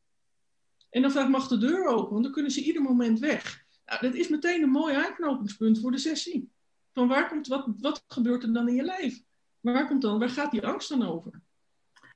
En 0.90 1.02
dan 1.02 1.10
vraag 1.10 1.28
mag 1.28 1.48
de 1.48 1.58
deur 1.58 1.86
open, 1.86 2.12
want 2.12 2.24
dan 2.24 2.32
kunnen 2.32 2.50
ze 2.50 2.62
ieder 2.62 2.82
moment 2.82 3.18
weg. 3.18 3.64
Nou, 3.86 4.00
dat 4.00 4.14
is 4.14 4.28
meteen 4.28 4.62
een 4.62 4.70
mooi 4.70 4.94
aanknopingspunt 4.94 5.80
voor 5.80 5.90
de 5.90 5.98
sessie. 5.98 6.50
Van 6.92 7.08
waar 7.08 7.28
komt, 7.28 7.46
wat, 7.46 7.66
wat 7.78 8.04
gebeurt 8.06 8.42
er 8.42 8.52
dan 8.52 8.68
in 8.68 8.74
je 8.74 8.82
lijf? 8.82 9.22
Waar, 9.60 9.86
komt 9.86 10.02
dan, 10.02 10.18
waar 10.18 10.28
gaat 10.28 10.50
die 10.50 10.66
angst 10.66 10.88
dan 10.88 11.06
over? 11.06 11.40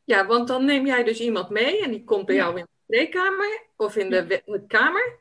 Ja, 0.05 0.27
want 0.27 0.49
dan 0.49 0.65
neem 0.65 0.87
jij 0.87 1.05
dus 1.05 1.21
iemand 1.21 1.49
mee 1.49 1.83
en 1.83 1.91
die 1.91 2.05
komt 2.05 2.27
bij 2.27 2.35
jou 2.35 2.59
in 2.59 2.65
de 2.65 2.71
spreekkamer 2.85 3.67
of 3.77 3.97
in 3.97 4.11
de, 4.11 4.43
de 4.45 4.65
kamer. 4.67 5.19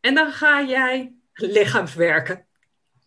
En 0.00 0.14
dan 0.14 0.32
ga 0.32 0.62
jij 0.62 1.14
lichaamswerken. 1.32 2.46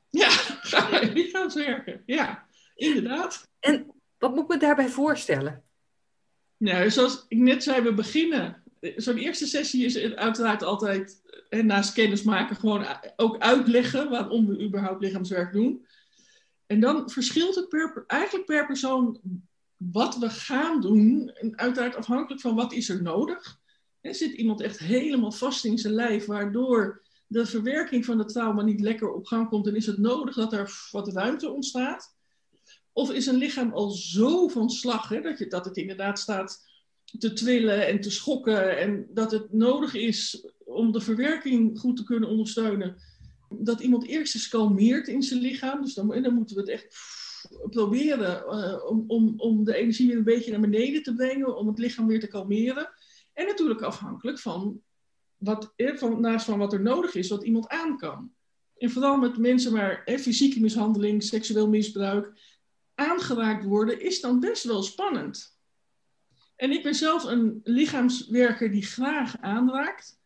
Ja, 0.10 0.29
ga 0.71 0.99
je 0.99 1.12
lichaamswerken. 1.12 2.03
Ja, 2.05 2.47
inderdaad. 2.79 3.49
En 3.59 3.91
wat 4.17 4.35
moet 4.35 4.43
ik 4.43 4.49
me 4.49 4.57
daarbij 4.57 4.89
voorstellen? 4.89 5.63
Nou, 6.57 6.89
zoals 6.89 7.25
ik 7.27 7.37
net 7.37 7.63
zei, 7.63 7.81
we 7.81 7.93
beginnen. 7.93 8.63
Zo'n 8.95 9.17
eerste 9.17 9.45
sessie 9.45 9.85
is 9.85 10.13
uiteraard 10.15 10.63
altijd, 10.63 11.21
en 11.49 11.65
naast 11.65 11.93
kennis 11.93 12.23
maken, 12.23 12.55
gewoon 12.55 12.85
ook 13.15 13.37
uitleggen 13.37 14.09
waarom 14.09 14.47
we 14.47 14.63
überhaupt 14.63 15.01
lichaamswerk 15.01 15.53
doen. 15.53 15.85
En 16.65 16.79
dan 16.79 17.09
verschilt 17.09 17.55
het 17.55 17.69
per, 17.69 18.03
eigenlijk 18.07 18.45
per 18.45 18.65
persoon 18.65 19.19
wat 19.77 20.17
we 20.17 20.29
gaan 20.29 20.81
doen. 20.81 21.31
En 21.33 21.57
uiteraard 21.57 21.95
afhankelijk 21.95 22.41
van 22.41 22.55
wat 22.55 22.73
is 22.73 22.89
er 22.89 23.01
nodig. 23.01 23.59
Er 24.01 24.15
zit 24.15 24.31
iemand 24.31 24.61
echt 24.61 24.79
helemaal 24.79 25.31
vast 25.31 25.65
in 25.65 25.77
zijn 25.77 25.93
lijf, 25.93 26.25
waardoor 26.25 27.01
de 27.27 27.45
verwerking 27.45 28.05
van 28.05 28.19
het 28.19 28.29
trauma 28.29 28.61
niet 28.61 28.79
lekker 28.79 29.11
op 29.11 29.25
gang 29.25 29.49
komt. 29.49 29.67
En 29.67 29.75
is 29.75 29.85
het 29.85 29.97
nodig 29.97 30.35
dat 30.35 30.53
er 30.53 30.87
wat 30.91 31.13
ruimte 31.13 31.49
ontstaat. 31.49 32.17
Of 32.99 33.12
is 33.12 33.25
een 33.25 33.35
lichaam 33.35 33.73
al 33.73 33.89
zo 33.89 34.47
van 34.47 34.69
slag 34.69 35.09
hè, 35.09 35.21
dat, 35.21 35.38
je, 35.38 35.47
dat 35.47 35.65
het 35.65 35.77
inderdaad 35.77 36.19
staat 36.19 36.67
te 37.19 37.33
trillen 37.33 37.88
en 37.88 38.01
te 38.01 38.12
schokken. 38.12 38.77
En 38.77 39.07
dat 39.13 39.31
het 39.31 39.53
nodig 39.53 39.93
is 39.93 40.47
om 40.65 40.91
de 40.91 41.01
verwerking 41.01 41.79
goed 41.79 41.97
te 41.97 42.03
kunnen 42.03 42.29
ondersteunen. 42.29 42.95
Dat 43.49 43.79
iemand 43.79 44.05
eerst 44.05 44.35
eens 44.35 44.47
kalmeert 44.47 45.07
in 45.07 45.23
zijn 45.23 45.39
lichaam. 45.39 45.81
Dus 45.81 45.93
dan, 45.93 46.33
moeten 46.33 46.55
we 46.55 46.62
het 46.62 46.69
echt 46.69 46.97
proberen 47.69 48.43
uh, 48.45 48.85
om, 48.85 49.03
om, 49.07 49.33
om 49.38 49.63
de 49.63 49.75
energie 49.75 50.07
weer 50.07 50.17
een 50.17 50.23
beetje 50.23 50.51
naar 50.51 50.69
beneden 50.69 51.03
te 51.03 51.13
brengen. 51.13 51.57
Om 51.57 51.67
het 51.67 51.79
lichaam 51.79 52.07
weer 52.07 52.19
te 52.19 52.27
kalmeren. 52.27 52.89
En 53.33 53.45
natuurlijk 53.45 53.81
afhankelijk 53.81 54.39
van, 54.39 54.81
wat, 55.38 55.73
van, 55.75 56.21
naast 56.21 56.45
van 56.45 56.57
wat 56.57 56.73
er 56.73 56.81
nodig 56.81 57.15
is, 57.15 57.29
wat 57.29 57.43
iemand 57.43 57.67
aan 57.67 57.97
kan. 57.97 58.31
En 58.77 58.89
vooral 58.89 59.17
met 59.17 59.38
mensen 59.38 59.71
waar 59.71 60.03
fysieke 60.19 60.59
mishandeling, 60.59 61.23
seksueel 61.23 61.69
misbruik 61.69 62.57
aangeraakt 62.99 63.63
worden, 63.63 64.01
is 64.01 64.21
dan 64.21 64.39
best 64.39 64.63
wel 64.63 64.83
spannend. 64.83 65.57
En 66.55 66.71
ik 66.71 66.83
ben 66.83 66.95
zelf 66.95 67.23
een 67.23 67.62
lichaamswerker 67.63 68.71
die 68.71 68.85
graag 68.85 69.38
aanraakt. 69.38 70.19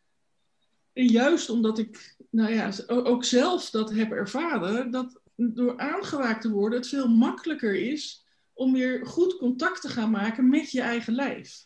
En 0.93 1.05
juist 1.05 1.49
omdat 1.49 1.79
ik 1.79 2.15
nou 2.29 2.53
ja, 2.53 2.71
ook 2.88 3.25
zelf 3.25 3.69
dat 3.69 3.91
heb 3.91 4.12
ervaren, 4.12 4.91
dat 4.91 5.21
door 5.36 5.77
aangeraakt 5.77 6.41
te 6.41 6.49
worden 6.49 6.79
het 6.79 6.88
veel 6.88 7.07
makkelijker 7.07 7.75
is 7.75 8.25
om 8.53 8.73
weer 8.73 9.05
goed 9.05 9.38
contact 9.38 9.81
te 9.81 9.89
gaan 9.89 10.12
maken 10.12 10.49
met 10.49 10.71
je 10.71 10.81
eigen 10.81 11.13
lijf. 11.13 11.65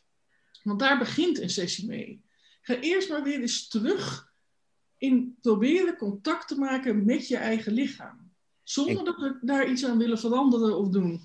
Want 0.63 0.79
daar 0.79 0.97
begint 0.97 1.39
een 1.39 1.49
sessie 1.49 1.87
mee. 1.87 2.23
Ga 2.61 2.79
eerst 2.79 3.09
maar 3.09 3.23
weer 3.23 3.39
eens 3.39 3.67
terug 3.67 4.31
in 4.97 5.37
proberen 5.41 5.97
contact 5.97 6.47
te 6.47 6.57
maken 6.57 7.05
met 7.05 7.27
je 7.27 7.37
eigen 7.37 7.73
lichaam. 7.73 8.26
Zonder 8.69 9.03
dat 9.03 9.15
we 9.17 9.37
daar 9.41 9.69
iets 9.69 9.85
aan 9.85 9.97
willen 9.97 10.19
veranderen 10.19 10.77
of 10.77 10.89
doen. 10.89 11.21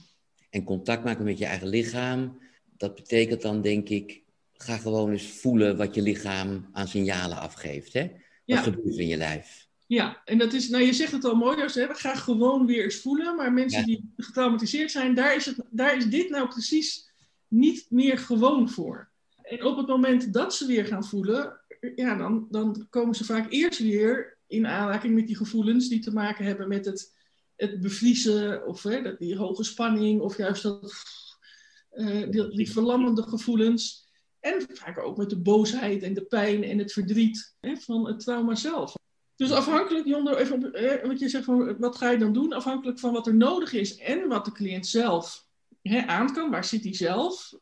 En 0.51 0.65
contact 0.65 1.05
maken 1.05 1.25
met 1.25 1.39
je 1.39 1.45
eigen 1.45 1.69
lichaam, 1.69 2.39
dat 2.77 2.95
betekent 2.95 3.43
dan 3.43 3.61
denk 3.61 3.89
ik, 3.89 4.23
ga 4.53 4.77
gewoon 4.77 5.11
eens 5.11 5.27
voelen 5.27 5.77
wat 5.77 5.95
je 5.95 6.03
lichaam 6.03 6.69
aan 6.73 6.89
signalen 6.89 7.39
afgeeft. 7.39 7.93
Hè? 7.93 8.11
Wat 8.47 8.59
gebeurt 8.59 8.95
er 8.95 9.01
in 9.01 9.09
je 9.09 9.17
lijf? 9.17 9.69
Ja, 9.87 10.23
en 10.25 10.39
dat 10.39 10.53
is, 10.53 10.69
nou 10.69 10.85
je 10.85 10.93
zegt 10.93 11.13
het 11.13 11.25
al 11.25 11.35
mooi, 11.35 11.63
als 11.63 11.75
we 11.75 11.89
gaan 11.93 12.17
gewoon 12.17 12.67
weer 12.67 12.85
eens 12.85 13.01
voelen. 13.01 13.37
Maar 13.37 13.53
mensen 13.53 13.85
die 13.85 14.13
getraumatiseerd 14.17 14.91
zijn, 14.91 15.15
daar 15.15 15.37
is, 15.37 15.47
het, 15.47 15.57
daar 15.71 15.97
is 15.97 16.07
dit 16.07 16.31
nou 16.31 16.49
precies 16.49 17.13
niet 17.49 17.87
meer 17.89 18.19
gewoon 18.19 18.71
voor. 18.71 19.11
En 19.43 19.65
op 19.65 19.77
het 19.77 19.87
moment 19.87 20.33
dat 20.33 20.55
ze 20.55 20.67
weer 20.67 20.87
gaan 20.87 21.05
voelen, 21.05 21.61
ja, 21.95 22.17
dan, 22.17 22.47
dan 22.51 22.87
komen 22.91 23.15
ze 23.15 23.25
vaak 23.25 23.53
eerst 23.53 23.79
weer 23.79 24.39
in 24.47 24.67
aanraking 24.67 25.15
met 25.15 25.27
die 25.27 25.37
gevoelens 25.37 25.89
die 25.89 26.01
te 26.01 26.13
maken 26.13 26.45
hebben 26.45 26.69
met 26.69 26.85
het 26.85 27.21
het 27.62 27.81
bevriezen 27.81 28.66
of 28.66 28.83
hè, 28.83 29.16
die 29.16 29.37
hoge 29.37 29.64
spanning 29.64 30.20
of 30.20 30.37
juist 30.37 30.62
dat, 30.62 30.92
uh, 31.94 32.31
die, 32.31 32.70
verlammende 32.70 33.22
gevoelens. 33.22 34.11
En 34.40 34.66
vaak 34.72 34.98
ook 34.98 35.16
met 35.16 35.31
de 35.31 35.40
boosheid 35.40 36.03
en 36.03 36.14
de 36.14 36.25
pijn 36.25 36.64
en 36.64 36.79
het 36.79 36.92
verdriet 36.92 37.55
hè, 37.61 37.77
van 37.77 38.07
het 38.07 38.20
trauma 38.20 38.55
zelf. 38.55 38.94
Dus 39.37 39.51
afhankelijk, 39.51 40.07
Jondo, 40.07 40.35
even, 40.35 40.72
eh, 40.72 41.07
wat 41.07 41.18
je 41.18 41.29
zegt 41.29 41.44
van 41.44 41.79
wat 41.79 41.96
ga 41.96 42.11
je 42.11 42.18
dan 42.18 42.33
doen? 42.33 42.53
Afhankelijk 42.53 42.98
van 42.98 43.12
wat 43.12 43.27
er 43.27 43.35
nodig 43.35 43.72
is 43.72 43.96
en 43.96 44.29
wat 44.29 44.44
de 44.44 44.53
cliënt 44.53 44.87
zelf 44.87 45.46
hè, 45.83 46.07
aan 46.07 46.33
kan, 46.33 46.51
waar 46.51 46.64
zit 46.64 46.85
hij 46.85 46.94
zelf, 46.94 47.55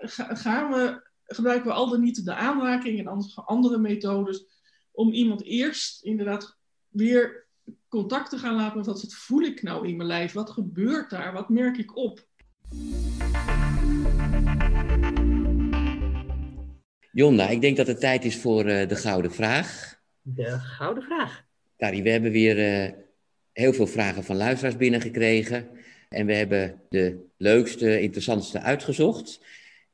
eh, 0.00 0.08
gaan 0.16 0.70
we, 0.70 1.08
gebruiken 1.24 1.66
we 1.66 1.72
al 1.72 1.88
dan 1.88 2.00
niet 2.00 2.24
de 2.24 2.34
aanraking 2.34 2.98
en 2.98 3.26
andere 3.44 3.78
methodes 3.78 4.44
om 4.90 5.12
iemand 5.12 5.42
eerst 5.42 6.02
inderdaad 6.02 6.56
weer 6.88 7.48
contact 7.88 8.30
te 8.30 8.38
gaan 8.38 8.54
laten 8.54 8.84
wat 8.84 9.14
voel 9.14 9.42
ik 9.42 9.62
nou 9.62 9.88
in 9.88 9.96
mijn 9.96 10.08
lijf? 10.08 10.32
Wat 10.32 10.50
gebeurt 10.50 11.10
daar? 11.10 11.32
Wat 11.32 11.48
merk 11.48 11.76
ik 11.76 11.96
op? 11.96 12.28
Jonda, 17.12 17.48
ik 17.48 17.60
denk 17.60 17.76
dat 17.76 17.86
het 17.86 18.00
tijd 18.00 18.24
is 18.24 18.36
voor 18.36 18.66
uh, 18.66 18.88
de 18.88 18.96
gouden 18.96 19.32
vraag. 19.32 20.00
De 20.22 20.58
gouden 20.58 21.02
vraag. 21.02 21.44
Kari, 21.76 22.02
we 22.02 22.10
hebben 22.10 22.30
weer 22.30 22.84
uh, 22.84 22.92
heel 23.52 23.72
veel 23.72 23.86
vragen 23.86 24.24
van 24.24 24.36
luisteraars 24.36 24.76
binnengekregen. 24.76 25.68
En 26.08 26.26
we 26.26 26.34
hebben 26.34 26.80
de 26.88 27.26
leukste, 27.36 28.00
interessantste 28.00 28.60
uitgezocht. 28.60 29.40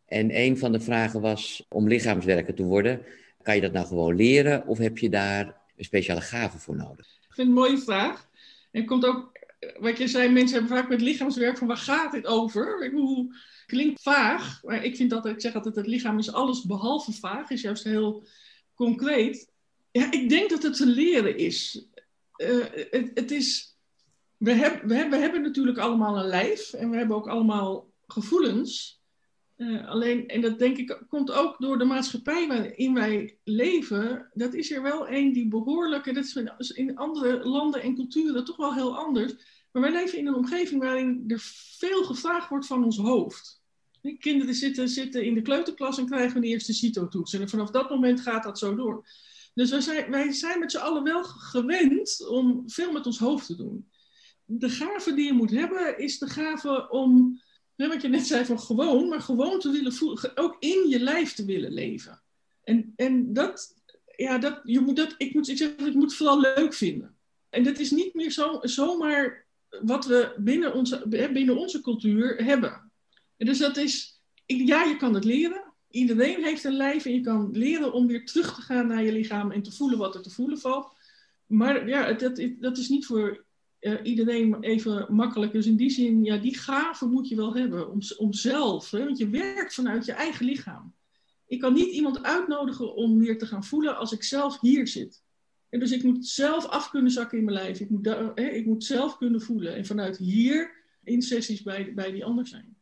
En 0.06 0.36
een 0.36 0.58
van 0.58 0.72
de 0.72 0.80
vragen 0.80 1.20
was 1.20 1.66
om 1.68 1.88
lichaamswerker 1.88 2.54
te 2.54 2.62
worden. 2.62 3.02
Kan 3.42 3.54
je 3.54 3.60
dat 3.60 3.72
nou 3.72 3.86
gewoon 3.86 4.16
leren 4.16 4.66
of 4.66 4.78
heb 4.78 4.98
je 4.98 5.10
daar 5.10 5.46
een 5.76 5.84
speciale 5.84 6.20
gave 6.20 6.58
voor 6.58 6.76
nodig? 6.76 7.06
Vind 7.36 7.48
het 7.48 7.56
een 7.56 7.62
mooie 7.62 7.78
vraag. 7.78 8.28
En 8.70 8.86
komt 8.86 9.04
ook, 9.04 9.32
wat 9.78 9.98
je 9.98 10.08
zei, 10.08 10.28
mensen 10.28 10.58
hebben 10.58 10.76
vaak 10.76 10.88
met 10.88 11.00
lichaamswerk 11.00 11.58
van 11.58 11.66
waar 11.66 11.76
gaat 11.76 12.12
dit 12.12 12.26
over? 12.26 12.90
Hoe 12.92 13.36
klinkt 13.66 14.02
vaag, 14.02 14.62
maar 14.62 14.84
ik 14.84 14.96
vind 14.96 15.12
altijd, 15.12 15.34
ik 15.34 15.40
zeg 15.40 15.54
altijd, 15.54 15.76
het 15.76 15.86
lichaam 15.86 16.18
is 16.18 16.32
alles 16.32 16.64
behalve 16.64 17.12
vaag, 17.12 17.50
is 17.50 17.60
juist 17.60 17.84
heel 17.84 18.26
concreet. 18.74 19.52
Ja, 19.90 20.12
ik 20.12 20.28
denk 20.28 20.50
dat 20.50 20.62
het 20.62 20.76
te 20.76 20.86
leren 20.86 21.36
is. 21.36 21.86
Uh, 22.36 22.64
het, 22.90 23.10
het, 23.14 23.30
is 23.30 23.76
we, 24.36 24.54
we, 24.54 24.94
hebben, 24.94 25.10
we 25.10 25.16
hebben 25.16 25.42
natuurlijk 25.42 25.78
allemaal 25.78 26.18
een 26.18 26.28
lijf 26.28 26.72
en 26.72 26.90
we 26.90 26.96
hebben 26.96 27.16
ook 27.16 27.28
allemaal 27.28 27.92
gevoelens. 28.06 28.95
Uh, 29.56 29.88
alleen, 29.88 30.28
en 30.28 30.40
dat 30.40 30.58
denk 30.58 30.76
ik 30.76 31.02
komt 31.08 31.30
ook 31.30 31.58
door 31.58 31.78
de 31.78 31.84
maatschappij 31.84 32.46
waarin 32.48 32.94
wij 32.94 33.38
leven. 33.44 34.30
Dat 34.34 34.54
is 34.54 34.70
er 34.70 34.82
wel 34.82 35.08
een 35.08 35.32
die 35.32 35.48
behoorlijk, 35.48 36.06
en 36.06 36.14
dat 36.14 36.24
is 36.58 36.70
in 36.70 36.96
andere 36.96 37.48
landen 37.48 37.82
en 37.82 37.94
culturen 37.94 38.44
toch 38.44 38.56
wel 38.56 38.74
heel 38.74 38.96
anders. 38.96 39.34
Maar 39.72 39.82
wij 39.82 39.92
leven 39.92 40.18
in 40.18 40.26
een 40.26 40.34
omgeving 40.34 40.82
waarin 40.82 41.24
er 41.26 41.40
veel 41.78 42.04
gevraagd 42.04 42.48
wordt 42.48 42.66
van 42.66 42.84
ons 42.84 42.96
hoofd. 42.96 43.62
Kinderen 44.18 44.54
zitten, 44.54 44.88
zitten 44.88 45.24
in 45.24 45.34
de 45.34 45.42
kleuterklas 45.42 45.98
en 45.98 46.06
krijgen 46.06 46.36
een 46.36 46.42
eerste 46.42 46.72
CITO-toets. 46.72 47.32
En 47.32 47.48
vanaf 47.48 47.70
dat 47.70 47.90
moment 47.90 48.20
gaat 48.20 48.42
dat 48.42 48.58
zo 48.58 48.74
door. 48.74 49.08
Dus 49.54 49.70
wij 49.70 49.80
zijn, 49.80 50.10
wij 50.10 50.32
zijn 50.32 50.58
met 50.58 50.70
z'n 50.70 50.78
allen 50.78 51.02
wel 51.02 51.24
gewend 51.24 52.26
om 52.28 52.62
veel 52.66 52.92
met 52.92 53.06
ons 53.06 53.18
hoofd 53.18 53.46
te 53.46 53.56
doen. 53.56 53.88
De 54.44 54.68
gave 54.68 55.14
die 55.14 55.24
je 55.24 55.32
moet 55.32 55.50
hebben 55.50 55.98
is 55.98 56.18
de 56.18 56.28
gave 56.28 56.90
om 56.90 57.40
Nee, 57.76 57.88
wat 57.88 58.02
je 58.02 58.08
net 58.08 58.26
zei 58.26 58.44
van 58.44 58.60
gewoon, 58.60 59.08
maar 59.08 59.20
gewoon 59.20 59.60
te 59.60 59.70
willen 59.70 59.92
voelen, 59.92 60.36
ook 60.36 60.56
in 60.58 60.88
je 60.88 61.00
lijf 61.00 61.32
te 61.32 61.44
willen 61.44 61.72
leven. 61.72 62.22
En, 62.62 62.92
en 62.96 63.32
dat, 63.32 63.74
ja, 64.16 64.38
dat, 64.38 64.60
je 64.62 64.80
moet 64.80 64.96
dat, 64.96 65.14
ik 65.16 65.34
moet, 65.34 65.48
ik 65.48 65.56
zeg, 65.56 65.70
ik 65.76 65.94
moet 65.94 66.14
vooral 66.14 66.40
leuk 66.40 66.74
vinden. 66.74 67.16
En 67.50 67.62
dat 67.62 67.78
is 67.78 67.90
niet 67.90 68.14
meer 68.14 68.30
zo, 68.30 68.58
zomaar 68.62 69.46
wat 69.82 70.06
we 70.06 70.34
binnen 70.38 70.74
onze, 70.74 71.08
binnen 71.08 71.56
onze 71.56 71.80
cultuur 71.80 72.44
hebben. 72.44 72.92
En 73.36 73.46
dus 73.46 73.58
dat 73.58 73.76
is, 73.76 74.20
ja, 74.46 74.84
je 74.84 74.96
kan 74.96 75.14
het 75.14 75.24
leren. 75.24 75.64
Iedereen 75.90 76.44
heeft 76.44 76.64
een 76.64 76.76
lijf 76.76 77.04
en 77.04 77.12
je 77.12 77.20
kan 77.20 77.50
leren 77.52 77.92
om 77.92 78.06
weer 78.06 78.26
terug 78.26 78.54
te 78.54 78.60
gaan 78.60 78.86
naar 78.86 79.02
je 79.02 79.12
lichaam 79.12 79.50
en 79.50 79.62
te 79.62 79.72
voelen 79.72 79.98
wat 79.98 80.14
er 80.14 80.22
te 80.22 80.30
voelen 80.30 80.58
valt. 80.58 80.92
Maar 81.46 81.88
ja, 81.88 82.12
dat, 82.12 82.48
dat 82.58 82.78
is 82.78 82.88
niet 82.88 83.06
voor 83.06 83.45
uh, 83.86 83.94
iedereen 84.02 84.56
even 84.60 85.06
makkelijk. 85.14 85.52
Dus 85.52 85.66
in 85.66 85.76
die 85.76 85.90
zin, 85.90 86.24
ja, 86.24 86.36
die 86.36 86.56
gave 86.56 87.06
moet 87.06 87.28
je 87.28 87.36
wel 87.36 87.54
hebben 87.54 87.90
om, 87.90 87.98
om 88.16 88.32
zelf. 88.32 88.90
Hè, 88.90 89.04
want 89.04 89.18
je 89.18 89.28
werkt 89.28 89.74
vanuit 89.74 90.04
je 90.04 90.12
eigen 90.12 90.46
lichaam. 90.46 90.94
Ik 91.46 91.60
kan 91.60 91.72
niet 91.72 91.92
iemand 91.92 92.22
uitnodigen 92.22 92.94
om 92.94 93.18
weer 93.18 93.38
te 93.38 93.46
gaan 93.46 93.64
voelen 93.64 93.96
als 93.96 94.12
ik 94.12 94.22
zelf 94.22 94.60
hier 94.60 94.88
zit. 94.88 95.22
En 95.68 95.78
dus 95.78 95.92
ik 95.92 96.02
moet 96.02 96.26
zelf 96.26 96.66
af 96.66 96.90
kunnen 96.90 97.10
zakken 97.10 97.38
in 97.38 97.44
mijn 97.44 97.56
lijf. 97.56 97.80
Ik 97.80 97.90
moet, 97.90 98.06
hè, 98.34 98.48
ik 98.48 98.66
moet 98.66 98.84
zelf 98.84 99.16
kunnen 99.16 99.40
voelen. 99.40 99.74
En 99.74 99.86
vanuit 99.86 100.16
hier 100.16 100.70
in 101.02 101.22
sessies 101.22 101.62
bij, 101.62 101.94
bij 101.94 102.12
die 102.12 102.24
ander 102.24 102.46
zijn. 102.46 102.76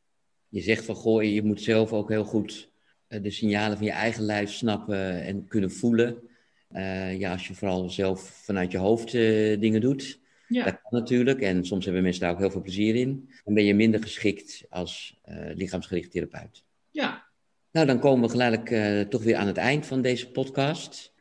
Je 0.49 0.61
zegt 0.61 0.85
van 0.85 0.95
goh, 0.95 1.23
je 1.23 1.43
moet 1.43 1.61
zelf 1.61 1.93
ook 1.93 2.09
heel 2.09 2.25
goed 2.25 2.71
uh, 3.09 3.23
de 3.23 3.31
signalen 3.31 3.77
van 3.77 3.87
je 3.87 3.93
eigen 3.93 4.23
lijf 4.23 4.53
snappen 4.53 5.23
en 5.23 5.47
kunnen 5.49 5.71
voelen. 5.71 6.23
Uh, 6.71 7.19
ja, 7.19 7.33
als 7.33 7.47
je 7.47 7.55
vooral 7.55 7.91
zelf 7.91 8.21
vanuit 8.45 8.73
je 8.73 8.79
hoofd 8.79 9.13
dingen 9.61 9.81
doet, 9.81 10.23
ja. 10.49 10.65
Dat 10.65 10.81
kan 10.83 11.01
natuurlijk 11.01 11.41
en 11.41 11.65
soms 11.65 11.85
hebben 11.85 12.03
mensen 12.03 12.23
daar 12.23 12.33
ook 12.33 12.39
heel 12.39 12.51
veel 12.51 12.63
plezier 12.63 12.95
in. 12.95 13.31
Dan 13.45 13.55
ben 13.55 13.65
je 13.65 13.75
minder 13.75 14.03
geschikt 14.03 14.65
als 14.69 15.21
uh, 15.29 15.55
lichaamsgericht 15.55 16.11
therapeut. 16.11 16.65
Ja. 16.91 17.25
Nou, 17.71 17.87
dan 17.87 17.99
komen 17.99 18.25
we 18.25 18.31
gelijk 18.31 18.71
uh, 18.71 19.01
toch 19.01 19.23
weer 19.23 19.37
aan 19.37 19.47
het 19.47 19.57
eind 19.57 19.87
van 19.87 20.03
deze 20.03 20.31
podcast. 20.31 21.13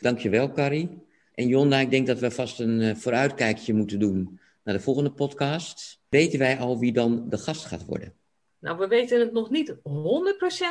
Dankjewel, 0.00 0.52
Carrie. 0.52 1.02
En 1.34 1.48
Jonda, 1.48 1.78
ik 1.78 1.90
denk 1.90 2.06
dat 2.06 2.18
we 2.18 2.30
vast 2.30 2.60
een 2.60 2.80
uh, 2.80 2.94
vooruitkijkje 2.94 3.74
moeten 3.74 3.98
doen 3.98 4.40
naar 4.64 4.74
de 4.74 4.80
volgende 4.80 5.12
podcast. 5.12 6.00
Weten 6.08 6.38
wij 6.38 6.58
al 6.58 6.78
wie 6.78 6.92
dan 6.92 7.28
de 7.28 7.38
gast 7.38 7.64
gaat 7.64 7.84
worden? 7.84 8.14
Nou, 8.58 8.78
we 8.78 8.86
weten 8.86 9.20
het 9.20 9.32
nog 9.32 9.50
niet 9.50 9.74
100% 9.74 9.74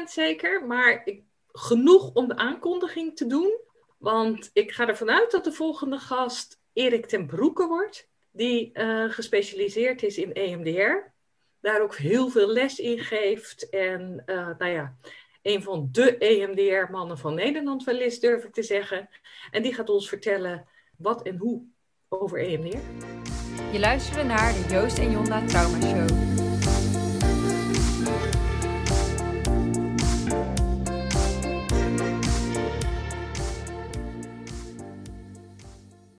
zeker, 0.06 0.66
maar 0.66 1.02
ik, 1.06 1.24
genoeg 1.52 2.14
om 2.14 2.28
de 2.28 2.36
aankondiging 2.36 3.16
te 3.16 3.28
doen. 3.28 3.60
Want 3.98 4.50
ik 4.54 4.72
ga 4.72 4.88
ervan 4.88 5.10
uit 5.10 5.32
dat 5.32 5.44
de 5.44 5.52
volgende 5.52 5.98
gast 5.98 6.61
Erik 6.74 7.06
ten 7.06 7.26
Broeke 7.26 7.68
wordt, 7.68 8.10
die 8.32 8.70
uh, 8.74 9.10
gespecialiseerd 9.10 10.04
is 10.04 10.18
in 10.18 10.34
EMDR. 10.34 11.12
Daar 11.60 11.82
ook 11.82 11.96
heel 11.96 12.30
veel 12.30 12.48
les 12.48 12.80
in 12.80 13.00
geeft. 13.00 13.70
En 13.70 14.24
uh, 14.26 14.50
nou 14.58 14.72
ja, 14.72 14.96
een 15.42 15.64
van 15.64 15.90
de 15.92 16.18
EMDR-mannen 16.18 17.18
van 17.18 17.34
Nederland 17.34 17.84
wel 17.84 18.00
is, 18.00 18.20
durf 18.20 18.44
ik 18.44 18.54
te 18.54 18.64
zeggen. 18.64 19.10
En 19.52 19.62
die 19.62 19.74
gaat 19.74 19.90
ons 19.90 20.10
vertellen 20.10 20.68
wat 20.98 21.22
en 21.22 21.38
hoe 21.38 21.64
over 22.10 22.40
EMDR. 22.40 22.78
Je 23.72 23.80
luisterde 23.80 24.24
naar 24.24 24.54
de 24.54 24.74
Joost 24.74 24.98
en 24.98 25.12
Jonda 25.12 25.46
Trauma 25.46 25.82
Show. 25.82 26.31